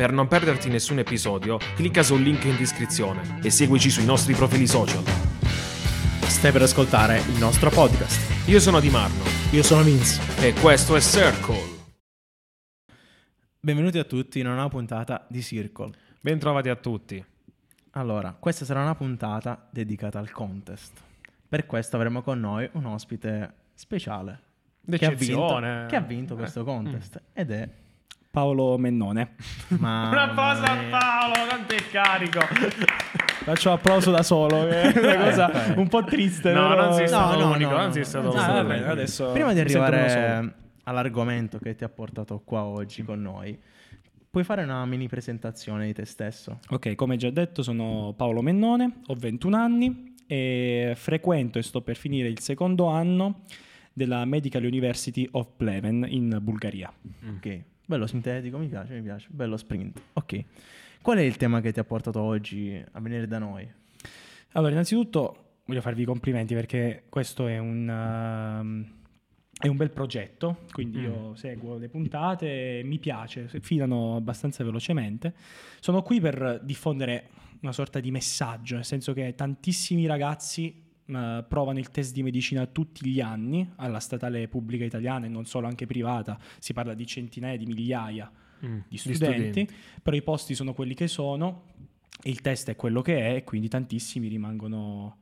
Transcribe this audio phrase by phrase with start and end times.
[0.00, 4.66] Per non perderti nessun episodio, clicca sul link in descrizione e seguici sui nostri profili
[4.66, 5.04] social.
[6.26, 8.48] Stai per ascoltare il nostro podcast.
[8.48, 10.18] Io sono Di Marno Io sono Vince.
[10.42, 11.60] e questo è Circle.
[13.60, 15.92] Benvenuti a tutti in una nuova puntata di Circle.
[16.22, 17.22] Bentrovati a tutti.
[17.90, 20.92] Allora, questa sarà una puntata dedicata al contest.
[21.46, 24.40] Per questo avremo con noi un ospite speciale.
[24.82, 25.86] Che ha, vinto, D'eccezione.
[25.90, 26.36] che ha vinto Eh.
[26.38, 27.20] questo contest.
[27.34, 27.68] Ed è
[28.30, 29.34] Paolo Mennone.
[29.78, 32.40] ma Un applauso a Paolo, quanto è carico.
[33.42, 36.52] Faccio applauso da solo, che è una cosa Eh, un po' triste.
[36.52, 39.32] No, però- non sei stato no, l'unico, no, non no, sei stato no, bene, adesso
[39.32, 40.54] Prima di arrivare
[40.84, 43.58] all'argomento che ti ha portato qua oggi con noi,
[44.30, 46.60] puoi fare una mini presentazione di te stesso?
[46.68, 51.96] Ok, come già detto, sono Paolo Mennone, ho 21 anni e frequento e sto per
[51.96, 53.40] finire il secondo anno
[53.92, 56.92] della Medical University of Pleven in Bulgaria.
[57.36, 60.00] Ok, bello sintetico, mi piace, mi piace, bello sprint.
[60.12, 60.44] Ok,
[61.02, 63.68] qual è il tema che ti ha portato oggi a venire da noi?
[64.52, 68.86] Allora, innanzitutto voglio farvi i complimenti perché questo è un, um,
[69.58, 71.02] è un bel progetto, quindi Mm.
[71.02, 75.34] io seguo le puntate, mi piace, filano abbastanza velocemente.
[75.80, 77.28] Sono qui per diffondere
[77.62, 82.66] una sorta di messaggio, nel senso che tantissimi ragazzi eh, provano il test di medicina
[82.66, 87.06] tutti gli anni alla statale pubblica italiana e non solo, anche privata, si parla di
[87.06, 88.30] centinaia di migliaia
[88.64, 89.66] Mm, di studenti,
[90.02, 91.62] però i posti sono quelli che sono,
[92.24, 95.20] il test è quello che è e quindi tantissimi rimangono,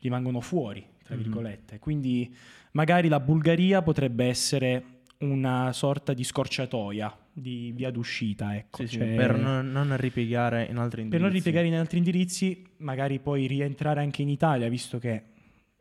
[0.00, 1.22] rimangono fuori, tra Mhm.
[1.22, 1.78] virgolette.
[1.78, 2.34] Quindi
[2.72, 8.78] magari la Bulgaria potrebbe essere una sorta di scorciatoia, di via d'uscita, ecco.
[8.78, 11.08] Sì, sì, Cioè, per non, non ripiegare in altri indirizzi.
[11.10, 15.24] per non ripiegare in altri indirizzi, magari poi rientrare anche in Italia, visto che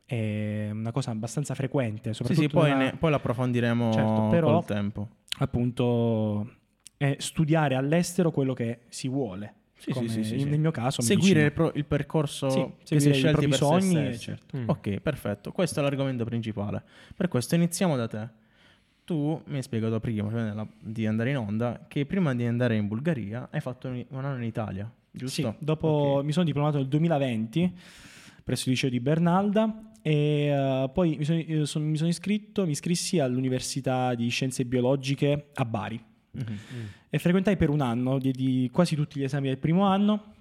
[0.05, 4.51] è una cosa abbastanza frequente, Sì, soprattutto sì, poi, nella- ne- poi l'approfondiremo Certo, però-
[4.57, 5.07] col tempo.
[5.39, 6.55] appunto
[6.97, 9.53] è studiare all'estero quello che si vuole.
[9.79, 12.49] Sì, come sì, sì, sì, nel mio caso Seguire il, pro- il percorso
[12.83, 14.57] Sì, che si è i scelti propri per sogni, certo.
[14.57, 14.63] Mm.
[14.67, 15.51] Ok, perfetto.
[15.53, 16.83] Questo è l'argomento principale.
[17.15, 18.27] Per questo iniziamo da te.
[19.09, 22.75] Tu mi hai spiegato prima prima della- di andare in onda che prima di andare
[22.75, 25.55] in Bulgaria hai fatto un, un anno in Italia, giusto?
[25.57, 26.25] Sì, dopo Ok.
[26.25, 27.73] mi sono diplomato nel 2020
[28.43, 30.13] presso il liceo di Bernalda e
[30.49, 35.47] eh, poi mi sono, io son- mi sono iscritto, mi iscrissi all'Università di Scienze Biologiche
[35.55, 35.99] a Bari
[36.33, 36.57] Mhm.
[37.09, 40.35] e frequentai per un anno, diedi quasi tutti gli esami del primo anno,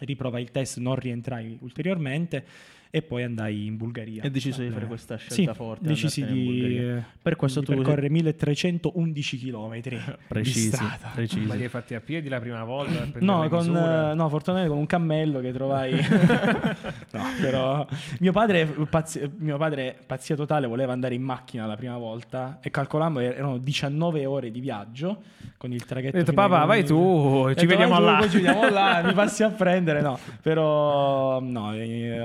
[0.00, 2.44] riprovai il test, non rientrai ulteriormente
[2.92, 4.22] e poi andai in Bulgaria.
[4.22, 7.06] Hai deciso di Eh, fare questa sì, scelta forte, decisi di, Bulgaria.
[7.22, 9.80] Per questo di tu- percorrere 1311 km
[10.26, 10.76] Precisi,
[11.14, 11.46] precisi.
[11.46, 13.06] Ma li hai fatti a piedi la prima volta?
[13.20, 15.92] No, con, eh, no, fortunatamente con un cammello che trovai.
[17.12, 17.86] no, però
[18.18, 22.70] mio padre, pazzi- mio padre, pazzia totale, voleva andare in macchina la prima volta e
[22.70, 25.22] calcolando er- erano 19 ore di viaggio
[25.56, 26.16] con il traghetto.
[26.16, 26.98] Ho detto, papà, vai confini".
[26.98, 28.16] tu, Ho ci detto, vediamo vai tu, là.
[28.18, 30.00] poi ci vediamo là, mi passi a prendere.
[30.00, 32.18] No, però no, eh,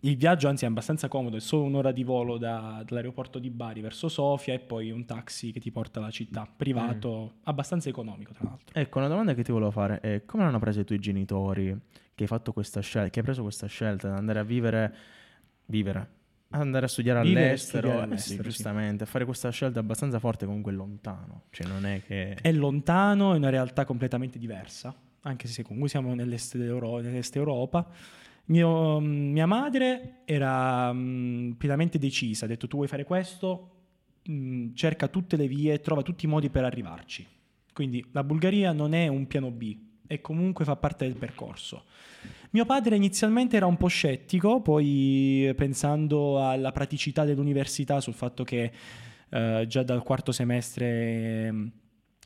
[0.00, 3.80] il viaggio anzi è abbastanza comodo, è solo un'ora di volo da- dall'aeroporto di Bari
[3.80, 7.38] verso Sofia e poi un taxi che ti porta alla città, privato, Mm.
[7.44, 8.78] abbastanza economico tra l'altro.
[8.78, 11.76] Ecco, una domanda che ti volevo fare è come hanno preso i tuoi genitori
[12.14, 14.94] che hai fatto questa scelta, che hai preso questa scelta di andare a vivere,
[15.66, 16.08] vivere,
[16.50, 18.48] andare a studiare Vivere all'estero, studiare eh sì, all'estero, sì.
[18.48, 22.34] giustamente, fare questa scelta abbastanza forte comunque lontano, cioè non è che...
[22.34, 27.86] È lontano, è una realtà completamente diversa, anche se comunque siamo nell'est, nell'est Europa.
[28.46, 33.76] Mio- mia madre era mm, pienamente decisa, ha detto tu vuoi fare questo,
[34.28, 37.24] Mm, cerca tutte le vie, trova tutti i modi per arrivarci.
[37.72, 41.84] Quindi la Bulgaria non è un piano B e comunque fa parte del percorso.
[42.50, 48.72] Mio padre inizialmente era un po' scettico, poi pensando alla praticità dell'università, sul fatto che
[49.28, 51.66] eh, già dal quarto semestre mm,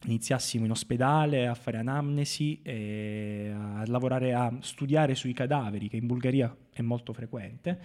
[0.06, 6.06] iniziassimo in ospedale a fare anamnesi e a lavorare, a studiare sui cadaveri, che in
[6.06, 7.78] Bulgaria è molto frequente.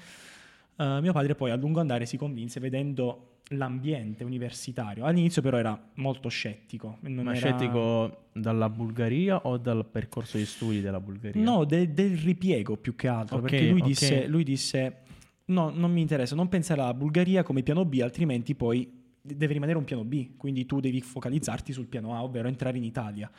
[0.77, 5.05] Eh, mio padre poi a lungo andare si convinse vedendo l'ambiente universitario.
[5.05, 6.97] All'inizio però era molto scettico.
[7.01, 11.43] Ma era- scettico dalla Bulgaria o dal percorso di studi della Bulgaria?
[11.43, 13.85] No, de- del ripiego più che altro, Ok, perché lui ok.
[13.85, 14.97] disse, lui disse,
[15.45, 19.77] no, non mi interessa, non pensare alla Bulgaria come piano B, altrimenti poi deve rimanere
[19.77, 23.29] un piano B, quindi tu devi focalizzarti sul piano A, ovvero entrare in Italia.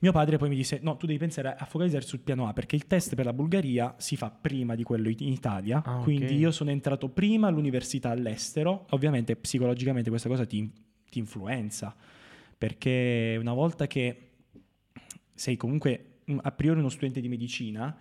[0.00, 2.76] Mio padre poi mi disse: No, tu devi pensare a focalizzarti sul piano A perché
[2.76, 5.82] il test per la Bulgaria si fa prima di quello in Italia.
[5.82, 6.00] Ah.
[6.02, 8.86] Quindi io sono entrato prima all'università all'estero.
[8.90, 10.70] Ovviamente, psicologicamente, questa cosa ti,
[11.08, 11.94] ti influenza
[12.56, 14.30] perché una volta che
[15.34, 17.96] sei comunque mm, a priori uno studente di medicina,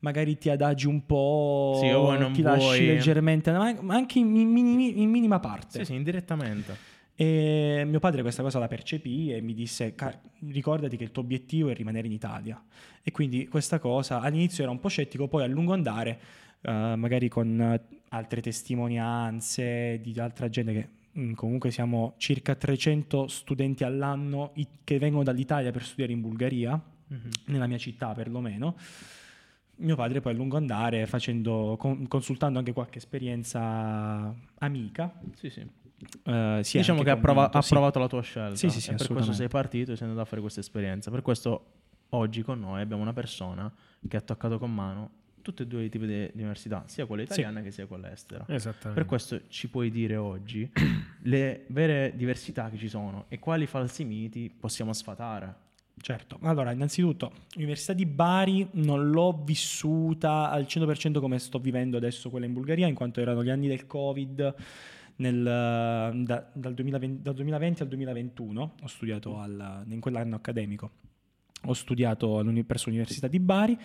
[0.00, 2.86] magari ti adagi un po', Sì, o ti lasci vuoi.
[2.86, 5.78] leggermente, ma anche in, minimi- in minima parte.
[5.80, 6.94] Sì, sì, indirettamente.
[7.18, 11.22] E mio padre questa cosa la percepì e mi disse: "Ca- ricordati che il tuo
[11.22, 12.62] obiettivo è rimanere in Italia.
[13.02, 16.18] E quindi questa cosa all'inizio era un po' scettico, poi a lungo andare,
[16.60, 20.88] eh, magari con altre testimonianze di altra gente che
[21.20, 24.52] mm, comunque siamo circa 300 studenti all'anno
[24.84, 26.78] che vengono dall'Italia per studiare in Bulgaria,
[27.46, 28.76] nella mia città perlomeno.
[29.78, 35.60] Mio padre poi a lungo andare, facendo, con- consultando anche qualche esperienza amica, Sì, sì.
[35.60, 37.72] eh, si è diciamo che ha prova- ha sì.
[37.72, 38.56] approvato la tua scelta.
[38.56, 41.10] Sì, sì, sì, e per questo sei partito e sei andato a fare questa esperienza.
[41.10, 41.66] Per questo
[42.10, 43.72] oggi con noi abbiamo una persona
[44.08, 45.10] che ha toccato con mano
[45.42, 48.44] tutti e due i tipi di di università, sia quella italiana che sia quella estera.
[48.48, 48.94] Esattamente.
[49.00, 50.68] Per questo ci puoi dire oggi
[51.22, 55.64] le vere diversità che ci sono e quali falsi miti possiamo sfatare.
[55.98, 62.30] Certo, allora innanzitutto l'Università di Bari non l'ho vissuta al 100% come sto vivendo adesso
[62.30, 64.54] quella in Bulgaria, in quanto erano gli anni del Covid,
[65.16, 70.90] nel, da- dal, 2020, dal 2020 al 2021, ho studiato al- in quell'anno accademico,
[71.64, 73.76] ho studiato presso l'Università di Bari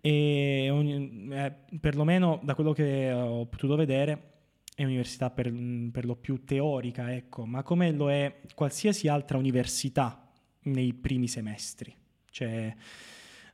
[0.00, 4.32] e ogni- eh, perlomeno da quello che ho potuto vedere
[4.74, 5.50] è un'università per,
[5.90, 10.20] per lo più teorica, ecco, ma come lo è qualsiasi altra università
[10.66, 11.94] nei primi semestri.
[12.30, 12.74] Cioè,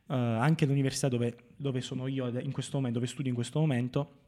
[0.08, 4.20] eh, anche l'università dove, dove sono io in questo momento, dove studio in questo momento,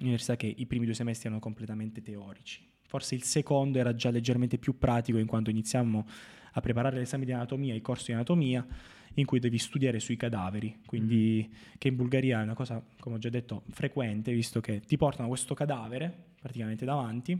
[0.00, 2.68] università che i primi due semestri erano completamente teorici.
[2.86, 6.06] Forse il secondo era già leggermente più pratico in quanto iniziamo
[6.54, 8.66] a preparare l'esame di anatomia, il corso di anatomia,
[9.14, 13.18] in cui devi studiare sui cadaveri, quindi che in Bulgaria è una cosa, come ho
[13.18, 17.38] già detto, frequente, visto che ti portano questo cadavere praticamente davanti,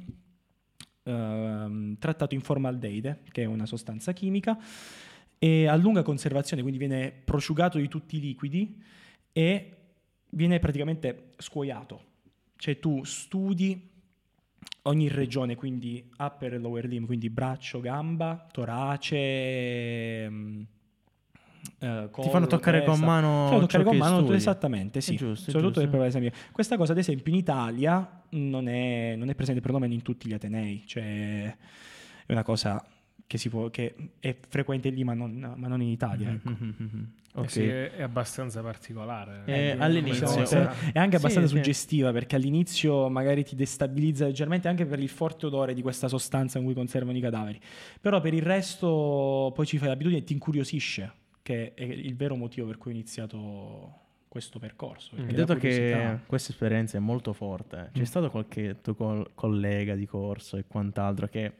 [1.02, 4.58] ehm, trattato in formaldeide, che è una sostanza chimica,
[5.38, 8.80] e a lunga conservazione, quindi viene prosciugato di tutti i liquidi
[9.32, 9.76] e
[10.30, 12.10] viene praticamente scuoiato.
[12.56, 13.90] Cioè tu studi
[14.82, 20.28] ogni regione, quindi upper e lower limb, quindi braccio, gamba, torace,
[21.84, 23.06] mm, eh, Ti collo, fanno toccare con testa.
[23.06, 24.34] mano Ti fanno toccare con mano, studi.
[24.34, 25.14] esattamente, sì.
[25.14, 25.96] È giusto, è Soprattutto giusto.
[25.96, 26.32] per l'esame.
[26.52, 30.32] Questa cosa, ad esempio, in Italia non è, non è presente perlomeno in tutti gli
[30.32, 31.56] Atenei, cioè
[32.26, 32.84] è una cosa
[33.26, 36.30] che, si può, che è frequente lì, ma non, ma non in Italia.
[36.30, 36.50] ecco.
[36.50, 37.12] Mhm.
[37.34, 37.48] Eh Ok.
[37.50, 39.44] sì, è, abbastanza particolare.
[39.46, 40.70] Eh, all'inizio, cosa.
[40.92, 41.54] È anche Sì, abbastanza sì.
[41.54, 46.58] suggestiva perché all'inizio magari ti destabilizza leggermente anche per il forte odore di questa sostanza
[46.58, 47.58] in cui conservano i cadaveri.
[48.02, 51.12] Però per il resto poi ci fai l'abitudine e ti incuriosisce,
[51.42, 53.98] che è il vero motivo per cui ho iniziato
[54.28, 55.14] questo percorso.
[55.16, 57.90] perché Hai detto che questa esperienza è molto forte.
[57.92, 58.04] C'è Mm.
[58.04, 61.52] stato qualche tuo col- collega di corso e quant'altro che,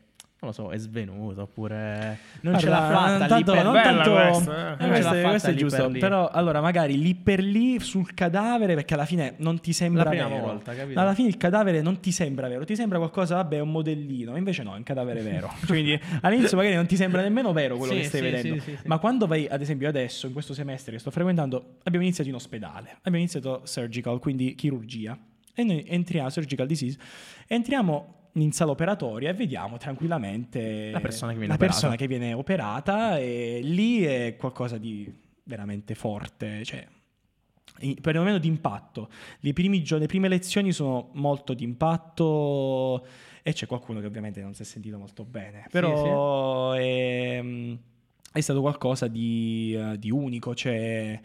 [0.43, 3.75] non lo so, è svenuto oppure non ce l'ha fatta non lì tanto- per non
[3.75, 4.85] tanto- questa, eh.
[4.85, 5.83] eh, questo, fatta questo è lì giusto.
[5.83, 5.99] per lì.
[6.01, 10.11] Però allora magari lì per lì sul cadavere, perché alla fine non ti sembra la
[10.11, 10.41] prima vero.
[10.45, 10.99] volta, capito?
[10.99, 14.37] Alla fine il cadavere non ti sembra vero, ti sembra qualcosa, vabbè, è un modellino,
[14.37, 15.49] invece no, è un cadavere vero.
[15.65, 18.55] Quindi all'inizio magari non ti sembra nemmeno vero quello Sì, che stai sì, vedendo.
[18.63, 18.89] sì, sì, sì.
[18.89, 22.35] Ma quando vai, ad esempio, adesso, in questo semestre che sto frequentando, abbiamo iniziato in
[22.35, 25.17] ospedale, abbiamo iniziato surgical, quindi chirurgia,
[25.55, 26.99] e noi entriamo, surgical disease,
[27.47, 31.73] entriamo in sala operatoria e vediamo tranquillamente La persona che viene operata.
[31.75, 35.13] persona che viene operata e lì è qualcosa di
[35.45, 36.87] veramente forte, cioè
[38.01, 39.11] perlomeno di impatto.
[39.41, 43.05] Gio- le prime lezioni sono molto di impatto
[43.43, 47.43] e c'è qualcuno che ovviamente non si è sentito molto bene, però È,
[48.33, 51.21] è stato qualcosa di, eh, di unico, cioè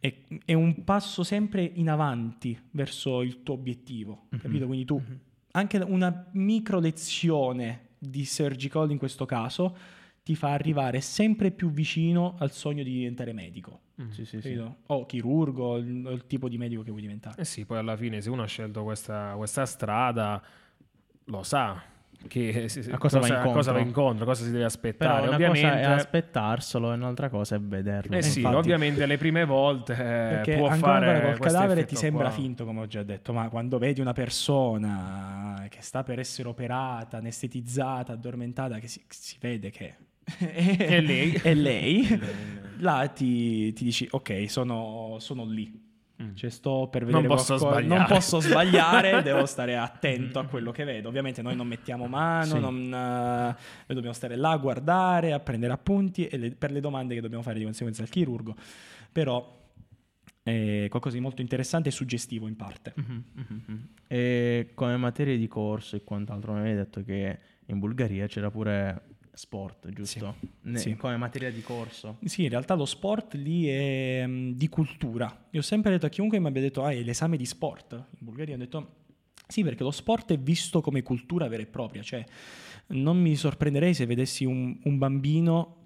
[0.00, 0.14] è,
[0.44, 4.38] è un passo sempre in avanti verso il tuo obiettivo, Mhm.
[4.38, 4.66] capito?
[4.66, 5.18] Quindi tu Mhm.
[5.52, 9.76] Anche una micro lezione di surgical in questo caso
[10.22, 13.80] ti fa arrivare sempre più vicino al sogno di diventare medico.
[14.00, 14.10] Mm.
[14.10, 14.62] Sì, sì, sì.
[14.86, 17.40] O chirurgo, il, il tipo di medico che vuoi diventare.
[17.40, 20.42] Eh sì, poi alla fine se uno ha scelto questa, questa strada,
[21.24, 21.82] lo sa
[22.26, 23.52] che A cosa va incontro.
[23.52, 25.26] cosa va incontro, cosa si deve Però aspettare.
[25.26, 28.16] una ovviamente, cosa è aspettarselo e un'altra cosa è vederlo.
[28.16, 28.56] eh sì, infatti.
[28.56, 32.32] ovviamente le prime volte eh, Perché può fare col questo cadavere ti sembra qua.
[32.32, 37.18] finto, come ho già detto, ma quando vedi una persona che sta per essere operata,
[37.18, 39.94] anestetizzata, addormentata, che si, si vede che
[40.38, 41.32] È lei.
[41.42, 42.20] è lei,
[42.78, 45.86] là ti, ti dici ok, sono, sono lì.
[46.20, 46.34] Mm.
[46.34, 47.98] Cioè, sto per vedere Non posso qualcosa- sbagliare.
[48.00, 51.08] non posso sbagliare, devo stare attento a quello che vedo.
[51.08, 52.58] Ovviamente noi non mettiamo mano, Sì.
[52.58, 53.54] non, eh, noi
[53.86, 57.42] dobbiamo stare là a guardare, a prendere appunti e le- per le domande che dobbiamo
[57.44, 58.56] fare di conseguenza al chirurgo.
[59.12, 59.56] Però
[60.42, 62.94] è qualcosa di molto interessante e suggestivo in parte.
[62.96, 63.88] Mhm, mhm, mhm.
[64.06, 69.02] E come materie di corso e quant'altro, mi avevi detto che in Bulgaria c'era pure
[69.38, 70.34] sport, giusto?
[70.62, 70.96] Ne- sì.
[70.96, 72.18] Come materia di corso.
[72.24, 75.46] Sì, in realtà lo sport lì è mm, di cultura.
[75.50, 78.18] Io ho sempre detto a chiunque mi abbia detto, ah, è l'esame di sport in
[78.18, 78.96] Bulgaria, ho detto,
[79.46, 82.24] Sì, perché lo sport è visto come cultura vera e propria, cioè
[82.88, 85.76] non mi sorprenderei se vedessi un, un bambino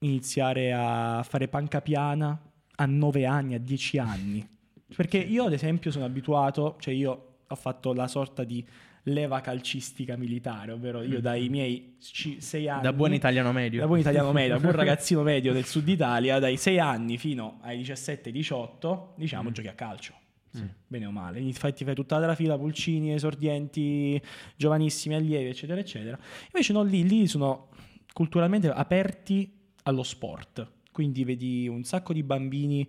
[0.00, 2.38] iniziare a fare panca piana
[2.74, 4.48] a 9 anni, a 10 anni.
[4.96, 8.66] Perché io ad esempio sono abituato, cioè io ho fatto la sorta di
[9.08, 12.82] leva calcistica militare, ovvero io dai miei 6 anni...
[12.82, 13.80] Da buon italiano medio.
[13.80, 17.58] Da buon italiano medio, da buon ragazzino medio del sud Italia, dai 6 anni fino
[17.62, 20.14] ai 17-18, diciamo, giochi a calcio.
[20.50, 20.64] Sì.
[20.86, 24.20] Bene o male, infatti fai tutta la fila, pulcini, esordienti,
[24.56, 26.18] giovanissimi allievi, eccetera, eccetera.
[26.46, 27.68] Invece no, lì, lì sono
[28.12, 32.88] culturalmente aperti allo sport, quindi vedi un sacco di bambini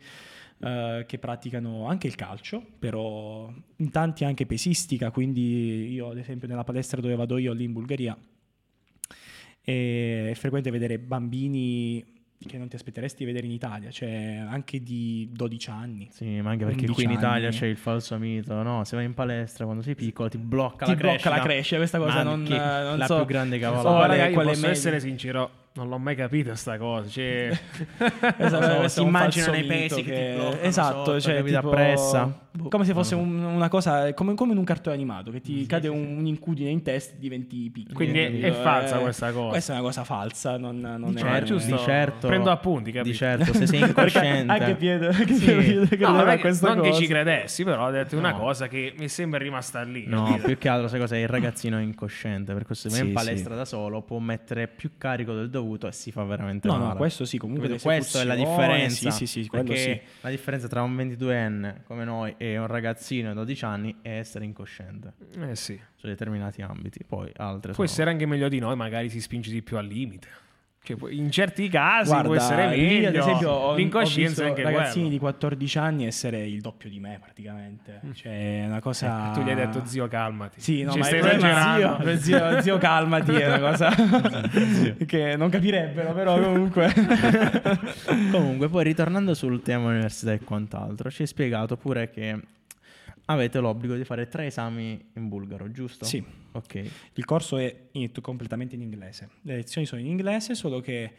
[0.60, 6.48] Uh, che praticano anche il calcio, però in tanti anche pesistica, quindi io ad esempio
[6.48, 8.18] nella palestra dove vado io lì in Bulgaria
[9.68, 15.30] è frequente vedere bambini che non ti aspetteresti di vedere in Italia, cioè anche di
[15.34, 16.08] 12 anni.
[16.12, 17.58] Sì, ma anche perché qui in Italia anni.
[17.58, 18.86] c'è il falso mito, no?
[18.86, 21.36] Se vai in palestra quando sei piccolo ti blocca ti la blocca crescita.
[21.36, 23.18] la crescita, questa cosa non, non la so.
[23.18, 23.90] più grande cavolata.
[23.90, 27.08] Oh, raga, io posso essere sincero, non l'ho mai capita sta cosa.
[27.08, 27.50] Cioè...
[28.38, 31.60] esatto, so, si immaginano i pesi che, che ti bloccano Esatto, sotto, cioè tipo...
[31.60, 31.70] tipo...
[31.70, 32.46] pressa.
[32.70, 35.66] Come se fosse un, una cosa, come, come, in un cartone animato, che ti sì,
[35.68, 37.94] cade sì, un, un'incudine in testa e diventi piccolo.
[37.94, 39.50] Quindi è, è falsa questa cosa.
[39.50, 41.22] Questa è una cosa falsa, non, non di è...
[41.22, 43.12] Certo, giusto, di certo, prendo appunti, capito?
[43.12, 44.52] Di certo, se sei incosciente.
[44.52, 45.46] anche Pietro, anche sì.
[45.46, 46.90] Pietro che no, non, questa non cosa.
[46.90, 48.40] che ci credessi, però ho detto una No.
[48.40, 50.06] cosa che mi sembra rimasta lì.
[50.08, 51.16] No, più che altro, sai cosa?
[51.16, 52.54] È il ragazzino incosciente.
[52.54, 53.58] Per questo, se va in palestra sì.
[53.58, 56.88] da solo può mettere più carico del dovuto e si fa veramente No, male.
[56.90, 57.84] no, questo sì, comunque Capito?
[57.84, 59.12] Questa è la differenza.
[59.12, 60.20] Sì, sì, sì, quello perché sì.
[60.22, 64.46] la differenza tra un 22enne come noi e un ragazzino di 12 anni è essere
[64.46, 65.80] incosciente Eh sì.
[65.96, 67.04] su determinati ambiti.
[67.06, 67.88] Poi altre Può sono...
[67.88, 70.28] essere anche meglio di noi, magari si spinge di più al limite.
[70.96, 73.08] Cioè, in certi casi Guarda, può essere lì, meglio.
[73.10, 75.10] ad esempio, ho, L'incoscienza ho è visto anche ragazzini quello.
[75.10, 78.02] di 14 anni essere il doppio di me, praticamente.
[78.14, 79.32] Cioè, è una cosa.
[79.34, 80.62] Tu gli hai detto, zio, calmati.
[80.62, 82.18] Sì, no, Ci ma stai esagerando.
[82.18, 83.90] zio, zio, zio, calmati, è una cosa
[85.06, 86.94] che non capirebbero, però comunque.
[88.32, 92.40] Comunque, poi ritornando sul tema università e quant'altro, ci hai spiegato pure che
[93.28, 96.06] avete l'obbligo di fare tre esami in bulgaro, giusto?
[96.06, 96.24] Sì.
[96.52, 96.84] Ok.
[97.14, 99.30] Il corso è in- completamente in inglese.
[99.42, 101.12] Le lezioni sono in inglese, solo che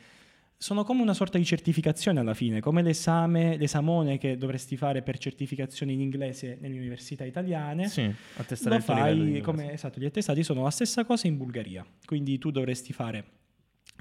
[0.60, 5.16] sono come una sorta di certificazione alla fine, come l'esame, l'esamone che dovresti fare per
[5.18, 7.88] certificazione in inglese nelle università italiane.
[7.88, 11.86] Sì, attestare Lo fai come esatto, gli attestati sono la stessa cosa in Bulgaria.
[12.04, 13.24] Quindi tu dovresti fare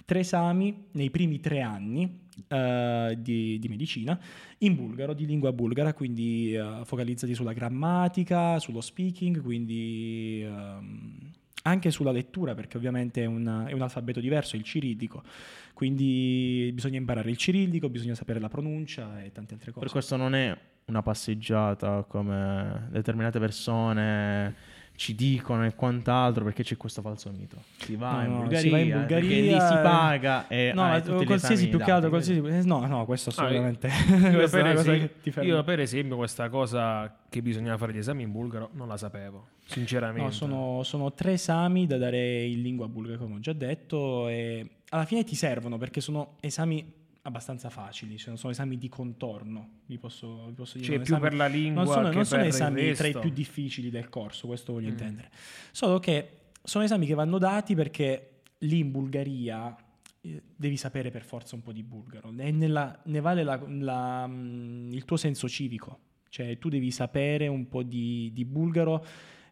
[0.08, 4.18] tre esami nei primi tre anni eh, di, di medicina
[4.60, 11.32] in bulgaro, di lingua bulgara, quindi eh, focalizzati sulla grammatica, sullo speaking, quindi ehm,
[11.64, 15.24] anche sulla lettura, perché ovviamente è un, è un alfabeto diverso, il cirillico.
[15.74, 19.84] Quindi bisogna imparare il cirillico, bisogna sapere la pronuncia e tante altre cose.
[19.84, 24.56] Per questo non è una passeggiata come determinate persone
[24.98, 27.62] ci dicono e quant'altro perché c'è questo falso mito.
[27.78, 31.04] Si va, No, in, Bulgaria, si va in Bulgaria lì si paga e No, hai
[31.04, 32.42] tutti qualsiasi più che altro, qualsiasi...
[32.48, 33.88] eh, No, no, questo Ah, assolutamente.
[33.88, 35.50] Io questa è per, esempio, che ti ferma.
[35.50, 39.46] io per esempio questa cosa che bisognava fare gli esami in bulgaro non la sapevo,
[39.68, 40.24] sinceramente.
[40.24, 44.68] No, sono, sono tre esami da dare in lingua bulgara, come ho già detto, e
[44.90, 46.97] alla fine ti servono perché sono esami
[47.28, 50.90] abbastanza facili, cioè sono esami di contorno, vi posso, vi posso dire.
[50.90, 53.90] Cioè, più esami- per la lingua non sono, non sono esami tra i più difficili
[53.90, 54.92] del corso, questo voglio Mm.
[54.92, 55.30] intendere.
[55.72, 56.30] Solo che
[56.64, 59.76] sono esami che vanno dati perché lì in Bulgaria
[60.22, 64.26] eh, devi sapere per forza un po' di bulgaro e nella- ne vale la- la,
[64.28, 69.06] mm, il tuo senso civico, cioè tu devi sapere un po' di, di bulgaro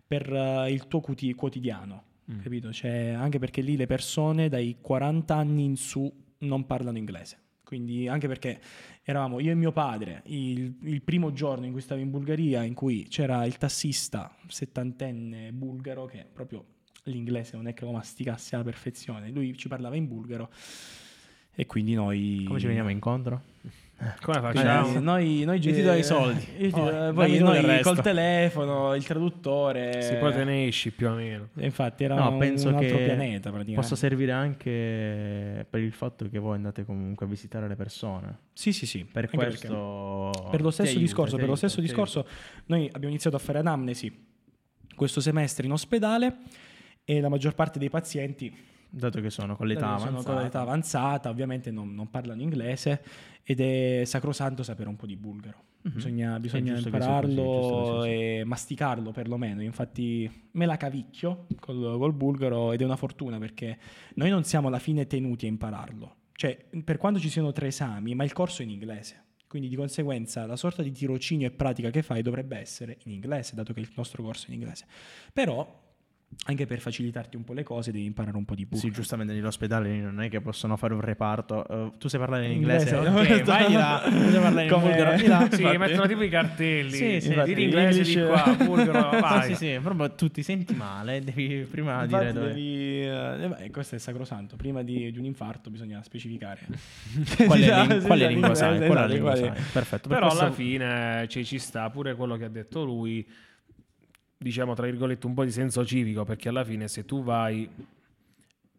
[0.07, 2.39] per eh, il tuo quoti- quotidiano, Mm.
[2.39, 2.71] capito?
[2.71, 7.39] Cioè, anche perché lì le persone dai 40 anni in su non parlano inglese.
[7.65, 8.61] Quindi anche perché
[9.03, 12.73] eravamo io e mio padre il, il primo giorno in cui stavo in Bulgaria, in
[12.73, 16.63] cui c'era il tassista settantenne bulgaro che proprio
[17.03, 20.49] l'inglese non è che lo masticasse alla perfezione, lui ci parlava in bulgaro
[21.53, 22.43] e quindi noi...
[22.45, 23.41] Come ci veniamo incontro?
[24.21, 24.99] Come facciamo?
[24.99, 26.45] noi, noi Io ti do i soldi.
[26.57, 30.01] io ti- Oh, eh, poi il noi col telefono, il traduttore.
[30.01, 31.47] Si può te ne esci più o meno.
[31.55, 33.51] E Infatti era No, un, penso un altro che pianeta.
[33.73, 38.37] Possa servire anche per il fatto che voi andate comunque a visitare le persone.
[38.53, 39.05] Sì, sì, sì.
[39.05, 42.27] Per questo Per lo stesso aiuta, discorso, per lo aiuta, stesso discorso
[42.65, 44.13] noi abbiamo iniziato a fare anamnesi
[44.93, 46.37] questo semestre in ospedale
[47.05, 48.73] e la maggior parte dei pazienti aiuta.
[48.97, 50.33] Dato che sono con l'età sono avanzata.
[50.33, 53.03] con l'età avanzata, ovviamente non, non parlano inglese
[53.43, 55.63] ed è sacrosanto sapere un po' di bulgaro.
[55.81, 55.93] Mhm.
[55.93, 59.61] Bisogna, bisogna così, impararlo sia e masticarlo perlomeno.
[59.61, 63.77] Infatti me la cavicchio col, col bulgaro ed è una fortuna perché
[64.15, 66.15] noi non siamo alla fine tenuti a impararlo.
[66.31, 69.23] Cioè, per quanto ci siano tre esami, ma il corso è in inglese.
[69.45, 73.55] Quindi di conseguenza la sorta di tirocinio e pratica che fai dovrebbe essere in inglese,
[73.55, 74.85] dato che il nostro corso è in inglese.
[75.33, 75.83] Però
[76.47, 78.87] anche per facilitarti un po' le cose devi imparare un po' di bulgaro.
[78.87, 81.67] Sì, giustamente nell'ospedale non è che possono fare un reparto.
[81.67, 82.95] eh, tu sai parlare in In inglese?
[82.95, 84.01] inglese, Ok, vai di là.
[84.05, 85.15] Sai parlare in?
[85.17, 85.47] Di là.
[85.49, 85.77] Sì, Infatti.
[85.77, 86.91] mettono tipo i cartelli.
[86.91, 88.27] Sì, sì, Di infatti, inglese di English-
[88.57, 89.41] qua, bulgaro, vai.
[89.41, 92.47] Sì, sì, sì, proprio tu ti senti male, devi prima Infatti dire dove...
[92.49, 94.55] devi, eh, beh, questo è sacrosanto.
[94.55, 96.59] Prima di, di un infarto bisogna specificare.
[97.45, 98.75] Quale, Esatto, ling- quale esatto, lingua sai?
[98.75, 99.63] esatto, Quale lingua quale- sai?
[99.71, 100.07] Perfetto.
[100.09, 103.27] per Però questo- alla fine cioè, ci sta pure quello che ha detto lui,
[104.45, 107.67] diciamo tra virgolette un po' di senso civico, perché alla fine se tu vai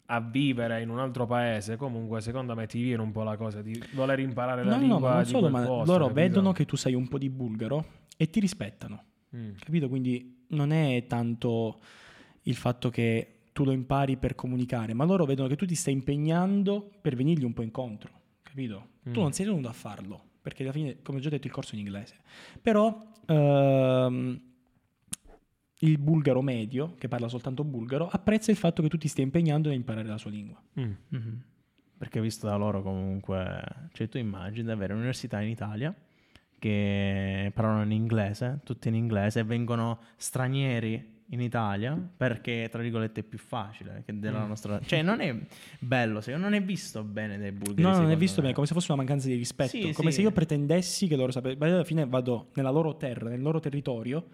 [0.09, 3.63] a vivere in un altro paese, comunque secondo me ti viene un po' la cosa
[3.63, 6.21] di voler imparare la No, no, lingua ma non solo, ma posto, loro capito?
[6.21, 7.85] vedono che tu sai un po' di bulgaro
[8.17, 9.03] e ti rispettano.
[9.35, 9.55] Mm.
[9.59, 9.89] Capito?
[9.89, 11.81] Quindi non è tanto
[12.43, 15.95] il fatto che tu lo impari per comunicare, ma loro vedono che tu ti stai
[15.95, 18.11] impegnando per venirgli un po' incontro.
[18.43, 18.91] Capito?
[19.03, 19.23] Tu Mm.
[19.23, 21.79] non sei venuto a farlo, perché alla fine, come ho già detto, il corso è
[21.79, 22.15] in inglese.
[22.63, 24.41] Però ehm,
[25.81, 29.69] il bulgaro medio, che parla soltanto bulgaro, apprezza il fatto che tu ti stia impegnando
[29.69, 30.61] a imparare la sua lingua.
[30.81, 30.93] Mm.
[31.09, 31.43] Mhm.
[31.99, 35.95] Perché visto da loro comunque, cioè tu immagini di avere un'università in Italia
[36.59, 43.21] che parlano in inglese, tutti in inglese, e vengono stranieri in Italia perché tra virgolette
[43.21, 44.49] è più facile che della Mm.
[44.49, 44.81] nostra...
[44.81, 45.35] Cioè non è
[45.79, 47.83] bello, secondo me, non è visto bene dai bulgari.
[47.83, 48.43] No, non è visto me.
[48.43, 50.17] bene, come se fosse una mancanza di rispetto, Sì, come sì.
[50.17, 54.27] se io pretendessi che loro sapessero, alla fine vado nella loro terra, nel loro territorio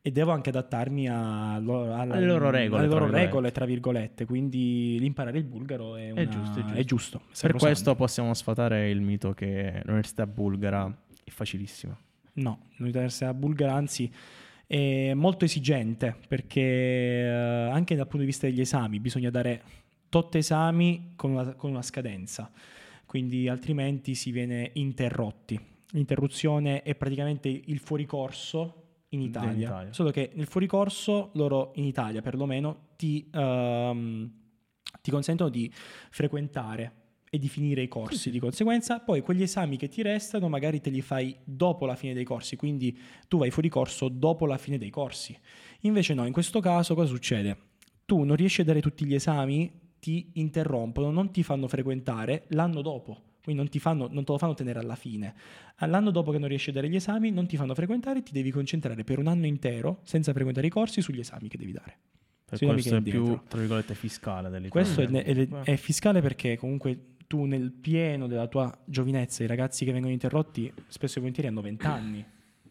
[0.00, 3.24] e devo anche adattarmi a lo- alla- Alle loro regole, alle tra loro virgolette.
[3.26, 6.78] regole, tra virgolette, quindi l'imparare il bulgaro è, una- giusto, è giusto.
[6.78, 7.64] è giusto, Per sacrosanto.
[7.66, 10.86] questo possiamo sfatare il mito che l'università bulgara
[11.24, 11.98] è facilissima.
[12.34, 14.10] No, l'università bulgara anzi
[14.66, 19.62] è molto esigente perché eh, anche dal punto di vista degli esami bisogna dare
[20.08, 22.50] tot esami con una, con una scadenza,
[23.04, 25.58] quindi altrimenti si viene interrotti.
[25.92, 29.92] L'interruzione è praticamente il fuoricorso in In Italia, Italia.
[29.92, 34.30] solo che nel fuoricorso loro in Italia perlomeno ti, ehm,
[35.00, 35.70] ti consentono di
[36.10, 36.92] frequentare
[37.30, 40.88] e di finire i corsi di conseguenza, poi quegli esami che ti restano magari te
[40.90, 44.78] li fai dopo la fine dei corsi, quindi tu vai fuori corso dopo la fine
[44.78, 45.36] dei corsi.
[45.82, 47.56] Invece no, in questo caso cosa succede?
[48.06, 52.80] Tu non riesci a dare tutti gli esami, ti interrompono, non ti fanno frequentare l'anno
[52.80, 53.22] dopo.
[53.42, 55.34] Quindi non, ti fanno, non te lo fanno tenere alla fine.
[55.78, 58.50] L'anno dopo che non riesci a dare gli esami, non ti fanno frequentare, ti devi
[58.50, 61.96] concentrare per un anno intero, senza frequentare i corsi, sugli esami che devi dare.
[62.44, 64.70] Per questo è più, tra virgolette, fiscale dell'Italia.
[64.94, 65.62] Questo è, è- Beh.
[65.62, 70.72] è fiscale perché comunque tu nel pieno della tua giovinezza, i ragazzi che vengono interrotti
[70.86, 72.24] spesso e volentieri hanno 20 anni,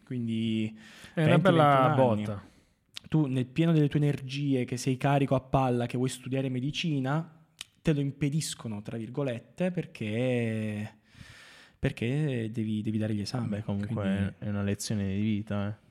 [0.04, 0.66] quindi
[1.14, 1.64] È una 20, bella
[1.96, 2.22] 21 anni.
[2.24, 2.42] botta.
[3.08, 7.37] tu nel pieno delle tue energie, che sei carico a palla, che vuoi studiare medicina,
[7.88, 10.96] te lo impediscono, tra virgolette, perché,
[11.78, 13.48] perché devi, devi dare gli esami.
[13.48, 15.68] Beh, comunque Quindi- è una lezione di vita.
[15.68, 15.86] eh.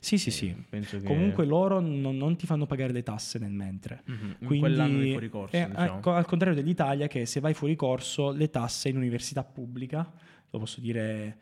[0.00, 0.54] Sì, sì, sì.
[0.68, 1.04] Penso che...
[1.04, 4.02] Comunque loro non, non ti fanno pagare le tasse nel mentre.
[4.06, 6.00] Mhm, in Quindi, quell'anno di fuori corso, eh, diciamo.
[6.02, 10.10] al, al contrario dell'Italia, che se vai fuori corso, le tasse in università pubblica,
[10.50, 11.38] lo posso dire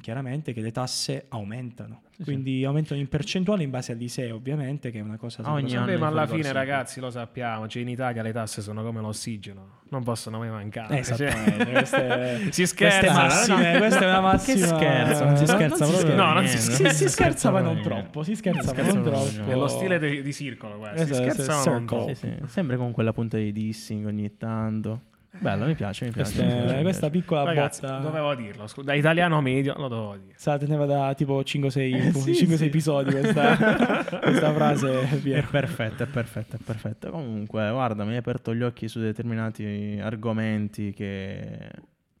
[0.00, 2.02] chiaramente, che le tasse aumentano.
[2.16, 5.42] Sì, Quindi aumentano in percentuale in base al liseo, ovviamente, che è una cosa...
[5.50, 7.66] Ogni anno ma alla fine, ragazzi, lo sappiamo.
[7.66, 10.98] Cioè, in Italia le tasse sono come l'ossigeno, non possono mai mancare.
[10.98, 13.78] Esattamente, Cioè- queste- si scherza, queste massime, no.
[13.78, 14.66] questa è una Che massima...
[14.66, 16.24] scherzo, non si scherza non si proprio scherza.
[16.24, 16.92] No, non si Si- scherza.
[16.96, 19.50] si, scherza, ma non troppo, si scherza, Si ma non troppo.
[19.50, 20.96] È lo stile di, di circolo questo.
[21.06, 22.08] Si Esatto, scherza, ma non troppo.
[22.08, 25.00] Sì, sì, Sempre con quella punta di dissing ogni tanto.
[25.38, 26.32] Bello, mi piace, mi piace.
[26.34, 27.18] Questa, mi piace, è- mi questa piace.
[27.24, 27.98] piccola Ragazzi, botta...
[27.98, 28.66] dovevo dirlo.
[28.66, 30.34] scu- Da italiano medio lo dovevo dire.
[30.36, 32.64] Se la teneva da tipo 5-6 Eh, sì, 5-6 sì.
[32.66, 33.56] episodi questa,
[34.20, 35.00] questa frase.
[35.08, 35.48] È Piero.
[35.50, 37.10] perfetto, è perfetto, è perfetto.
[37.10, 41.70] Comunque, guarda, mi hai aperto gli occhi su determinati argomenti che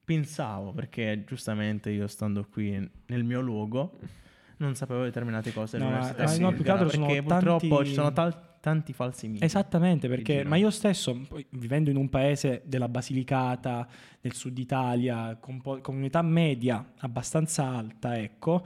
[0.04, 2.70] pensavo, perché giustamente io stando qui
[3.06, 3.98] nel mio luogo
[4.56, 7.94] non sapevo determinate cose No, ma no, più che altro sono perché purtroppo tanti- ci
[7.94, 9.44] sono tal- tanti falsi miti.
[9.44, 13.88] Esattamente, perché ma io stesso, poi, vivendo in un paese della Basilicata,
[14.20, 18.64] del sud Italia, con, po- con un'età media abbastanza alta, ecco,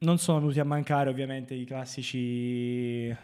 [0.00, 3.16] non sono venuti a mancare ovviamente i classici,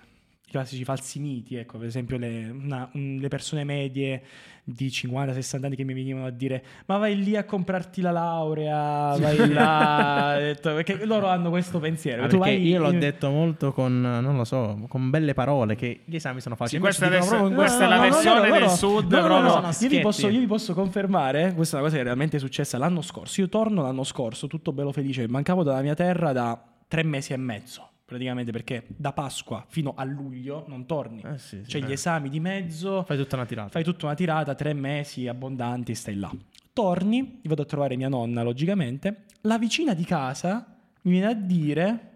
[0.59, 4.23] classici falsi miti, ecco, per esempio le, una- un- le persone medie
[4.67, 9.15] di 50-60 anni che mi venivano a dire ma vai lì a comprarti la laurea,
[9.19, 12.25] vai là, detto, perché loro hanno questo pensiero.
[12.25, 16.01] Ah, vai io l'ho in- detto molto con, non lo so, con belle parole, che
[16.05, 16.77] gli esami sono facili.
[16.77, 18.69] Sì, questa adesso- proprio- questa è la no, no, versione no, del no.
[18.71, 21.97] sud, No, no, no, io, vi posso, io vi posso confermare, questa è una cosa
[21.97, 23.41] che è realmente successa l'anno scorso.
[23.43, 27.37] Io torno l'anno scorso, tutto bello felice, mancavo dalla mia terra da tre mesi e
[27.37, 31.23] mezzo, praticamente, perché da Pasqua fino a luglio non torni.
[31.23, 31.71] Eh, sì, sì.
[31.71, 31.87] C'è Eh.
[31.89, 33.69] gli esami di mezzo, Fai tutta una tirata.
[33.71, 36.31] fai tutta una tirata, tre mesi abbondanti, stai là.
[36.73, 39.25] Torni, io vado a trovare mia nonna, logicamente.
[39.43, 42.11] La vicina di casa mi viene a dire: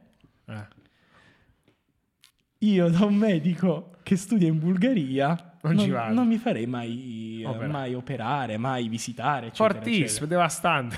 [0.47, 0.77] Eh.
[2.63, 7.43] Io da un medico che studia in Bulgaria Non ci vado." non mi farei mai,
[7.47, 7.67] Opera.
[7.69, 9.47] mai operare, mai visitare.
[9.49, 10.27] Eccetera, Fortissimo, eccetera.
[10.27, 10.97] devastante.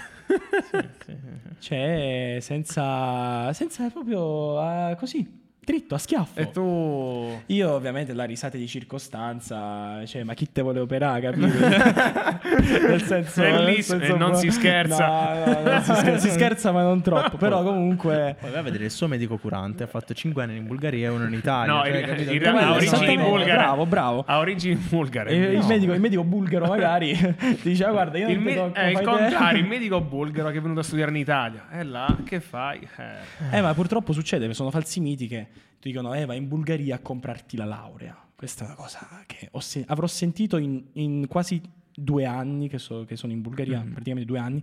[1.58, 5.39] Cioè, senza, senza proprio eh, così,
[5.70, 6.38] dritto, a schiaffo.
[6.38, 7.40] E tu...
[7.46, 11.46] Io ovviamente la risata di circostanza, cioè, ma chi te vuole operare, capito?
[12.88, 15.44] nel senso, Bellissimo, senso e non si scherza.
[15.44, 17.36] No, no, non si, scherza, si scherza, ma non troppo.
[17.36, 18.36] Però comunque...
[18.40, 21.10] Poi vai a vedere il suo medico curante, ha fatto 5 anni in Bulgaria e
[21.10, 21.72] uno in Italia.
[21.72, 23.52] No, cioè, in, in realtà ha origini bulgare.
[23.54, 24.24] bravo, bravo.
[24.26, 25.34] Ha origini bulgare.
[25.34, 25.66] Il, No.
[25.66, 28.74] medico, il medico bulgaro magari ti dice, "Ah, guarda, io non Il ti me- tocco,
[28.74, 31.66] è il fai te." contrario, il medico bulgaro che è venuto a studiare in Italia.
[31.70, 32.80] E là, che fai?
[32.96, 33.58] Eh.
[33.58, 35.46] Eh, ma purtroppo succede, sono falsi miti che
[35.80, 38.16] ti dicono, eh, vai in Bulgaria a comprarti la laurea.
[38.36, 41.60] Questa è una cosa che sen- avrò sentito in, in quasi
[41.92, 43.90] due anni che, so- che sono in Bulgaria, Mm.
[43.92, 44.62] praticamente due anni,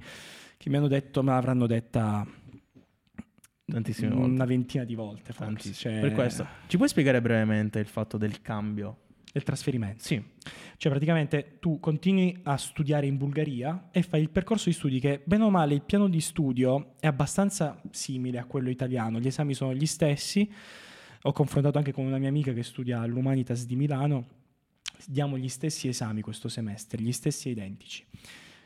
[0.58, 2.25] che mi hanno detto, me l'avranno detta
[3.65, 4.30] Tantissime volte.
[4.30, 5.73] una ventina di volte forse.
[5.73, 8.99] Cioè, Per questo, ci puoi spiegare brevemente il fatto del cambio?
[9.34, 10.03] Del trasferimento.
[10.03, 10.23] Sì.
[10.77, 15.21] Cioè, praticamente tu continui a studiare in Bulgaria e fai il percorso di studi che,
[15.23, 19.19] bene o male, il piano di studio è abbastanza simile a quello italiano.
[19.19, 20.49] Gli esami sono gli stessi.
[21.27, 24.27] Ho confrontato anche con una mia amica che studia all'Humanitas di Milano.
[25.05, 28.05] Diamo gli stessi esami questo semestre, gli stessi identici.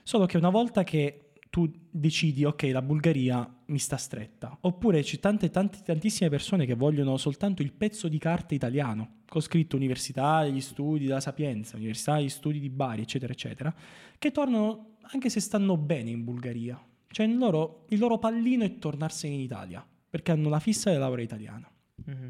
[0.04, 5.18] Solo che una volta che tu decidi, ok, la Bulgaria mi sta stretta, oppure c'è
[5.18, 10.44] tante, tante, tantissime persone che vogliono soltanto il pezzo di carta italiano, con scritto Università
[10.44, 13.74] degli Studi della Sapienza, Università degli Studi di Bari, eccetera, eccetera,
[14.20, 16.80] che tornano anche se stanno bene in Bulgaria.
[17.08, 21.06] Cioè il loro, il loro pallino è tornarsene in Italia, perché hanno la fissa della
[21.06, 21.71] laurea italiana.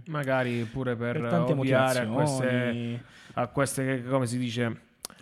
[0.08, 3.04] Magari pure per, Per tante ovviare a queste,
[3.34, 4.80] a queste, come si dice,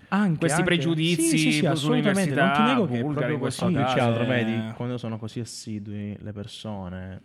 [0.09, 0.73] Anche, questi anche.
[0.75, 2.35] pregiudizi sì, sì, sì, sull'università assolutamente.
[2.35, 3.75] Non ti nego che proprio questo così.
[3.77, 3.99] Più caso.
[3.99, 7.21] altro, cioè- vedi, quando sono così assidui le persone,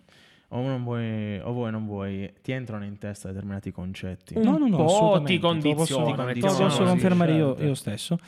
[0.48, 4.34] o, non vuoi, o vuoi non vuoi, ti entrano in testa determinati concetti.
[4.38, 5.32] No, no, no, po' assolutamente.
[5.32, 7.64] ti Te lo posso- condiziona, te lo mettiamola posso confermare io, certo.
[7.64, 8.18] io stesso.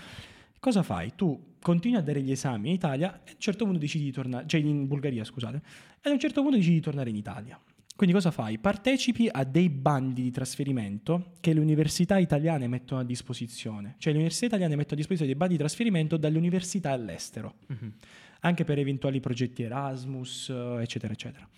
[0.59, 1.13] Cosa fai?
[1.15, 4.13] Tu continui a dare gli esami in Italia e a un certo punto decidi di
[4.13, 5.61] tornare, cioè in Bulgaria, scusate,
[6.01, 7.61] e a un certo punto decidi di tornare in Italia.
[7.97, 8.59] Quindi cosa fai?
[8.59, 13.95] Partecipi a dei bandi di trasferimento che le università italiane mettono a disposizione.
[13.97, 17.93] Cioè le università italiane mettono a disposizione dei bandi di trasferimento dalle università all'estero Mhm.
[18.41, 21.49] anche per eventuali progetti Erasmus, eh, eccetera, eccetera.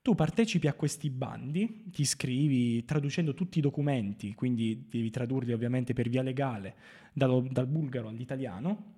[0.00, 5.92] Tu partecipi a questi bandi, ti iscrivi traducendo tutti i documenti, quindi devi tradurli ovviamente
[5.92, 6.74] per via legale
[7.12, 8.92] dallo- dal bulgaro all'italiano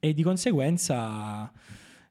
[0.00, 1.50] e di conseguenza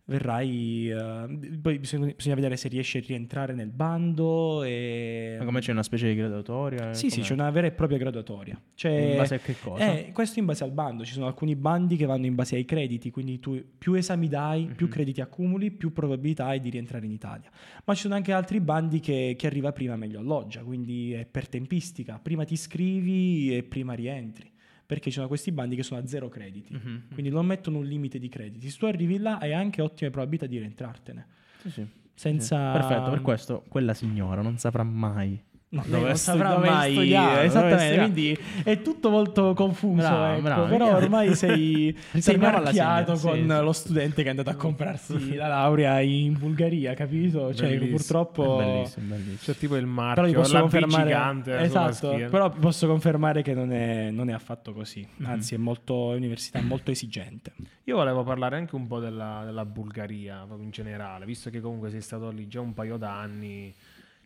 [0.10, 0.89] verrai...
[0.89, 5.36] eh, poi bisogna, bisogna vedere se riesci a rientrare nel bando e...
[5.38, 6.93] Ma come c'è una specie di graduatoria?
[6.93, 7.28] Sì, sì, Com'è?
[7.28, 8.60] c'è una vera e propria graduatoria.
[8.74, 9.84] C'è, In base a che cosa?
[9.98, 12.65] eh, questo in base al bando, ci sono alcuni bandi che vanno in base ai
[12.65, 14.91] crediti, quindi tu più esami dai, più Mhm.
[14.91, 17.50] crediti accumuli, più probabilità hai di rientrare in Italia.
[17.86, 21.48] Ma ci sono anche altri bandi che chi arriva prima meglio alloggia, quindi è per
[21.50, 24.50] tempistica, prima ti iscrivi e prima rientri,
[24.88, 27.04] perché ci sono questi bandi che sono a zero crediti, Mhm.
[27.13, 28.69] quindi non mettono un limite di crediti.
[28.69, 31.26] Se tu arrivi là hai anche ottime probabilità di rientrartene,
[31.62, 31.88] Sì, sì.
[32.15, 32.71] senza...
[32.73, 32.80] Sì.
[32.80, 35.39] Perfetto, per questo quella signora non saprà mai.
[35.70, 40.42] No, non saprà dove mai studiare, esattamente, quindi è tutto molto confuso, Bravo, ecco.
[40.42, 40.66] bravo.
[40.68, 43.46] però ormai sei, sei marchiato con sì, sì.
[43.48, 47.54] lo studente che è andato a comprarsi la laurea in Bulgaria, capito?
[47.54, 47.98] Cioè, Bellissimo.
[47.98, 48.56] purtroppo...
[48.56, 49.38] Bellissimo, bellissimo.
[49.42, 54.30] C'è tipo il marchio, posso confermare, gigante esatto, però posso confermare che non è, non
[54.30, 55.26] è affatto così, Mhm.
[55.26, 57.52] anzi è molto, è un'università molto esigente.
[57.84, 61.90] Io volevo parlare anche un po' della, della Bulgaria, proprio in generale, visto che comunque
[61.90, 63.74] sei stato lì già un paio d'anni.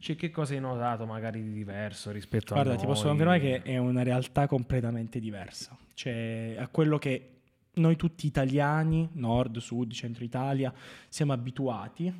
[0.01, 2.93] Cioè, che cosa hai notato magari di diverso rispetto Guarda, a ti noi?
[2.93, 5.77] posso confermare che è una realtà completamente diversa.
[5.93, 7.41] Cioè, a quello che
[7.73, 10.73] noi tutti italiani, nord, sud, centro Italia,
[11.07, 12.11] siamo abituati.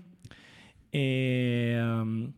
[0.92, 2.32] E um,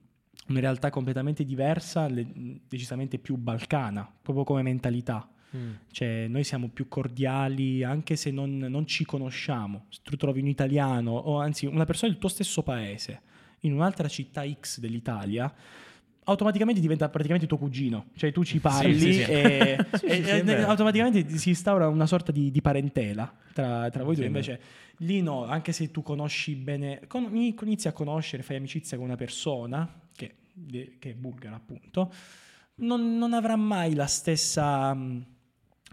[0.48, 5.30] una realtà completamente diversa, le- decisamente più balcana, proprio come mentalità.
[5.58, 5.72] Mm.
[5.92, 9.88] Cioè, noi siamo più cordiali anche se non, non ci conosciamo.
[9.90, 13.32] Se tu trovi un italiano, o anzi una persona del tuo stesso paese,
[13.64, 15.54] in un'altra città X dell'Italia,
[16.26, 18.08] automaticamente diventa praticamente tuo cugino.
[18.16, 19.22] Cioè, tu ci parli sì, sì.
[19.24, 20.68] e, Sì, e- e vero.
[20.68, 24.26] automaticamente si instaura una sorta di, di parentela tra, tra voi due.
[24.26, 24.60] Invece,
[24.98, 29.16] lì no, anche se tu conosci bene, con- inizi a conoscere, fai amicizia con una
[29.18, 30.36] persona che,
[31.00, 32.14] che è bulgara, appunto,
[32.76, 35.26] non, non avrà mai la stessa mh,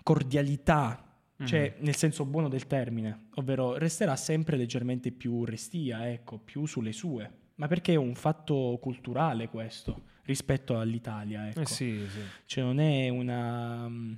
[0.03, 1.05] cordialità,
[1.43, 6.93] cioè nel senso buono del termine, ovvero resterà sempre leggermente più restia, ecco, più sulle
[6.93, 7.39] sue.
[7.61, 11.61] Ma perché è un fatto culturale questo rispetto all'Italia, ecco.
[11.61, 12.21] Eh sì, sì.
[12.47, 13.87] Cioè non è una...
[13.87, 14.13] mm,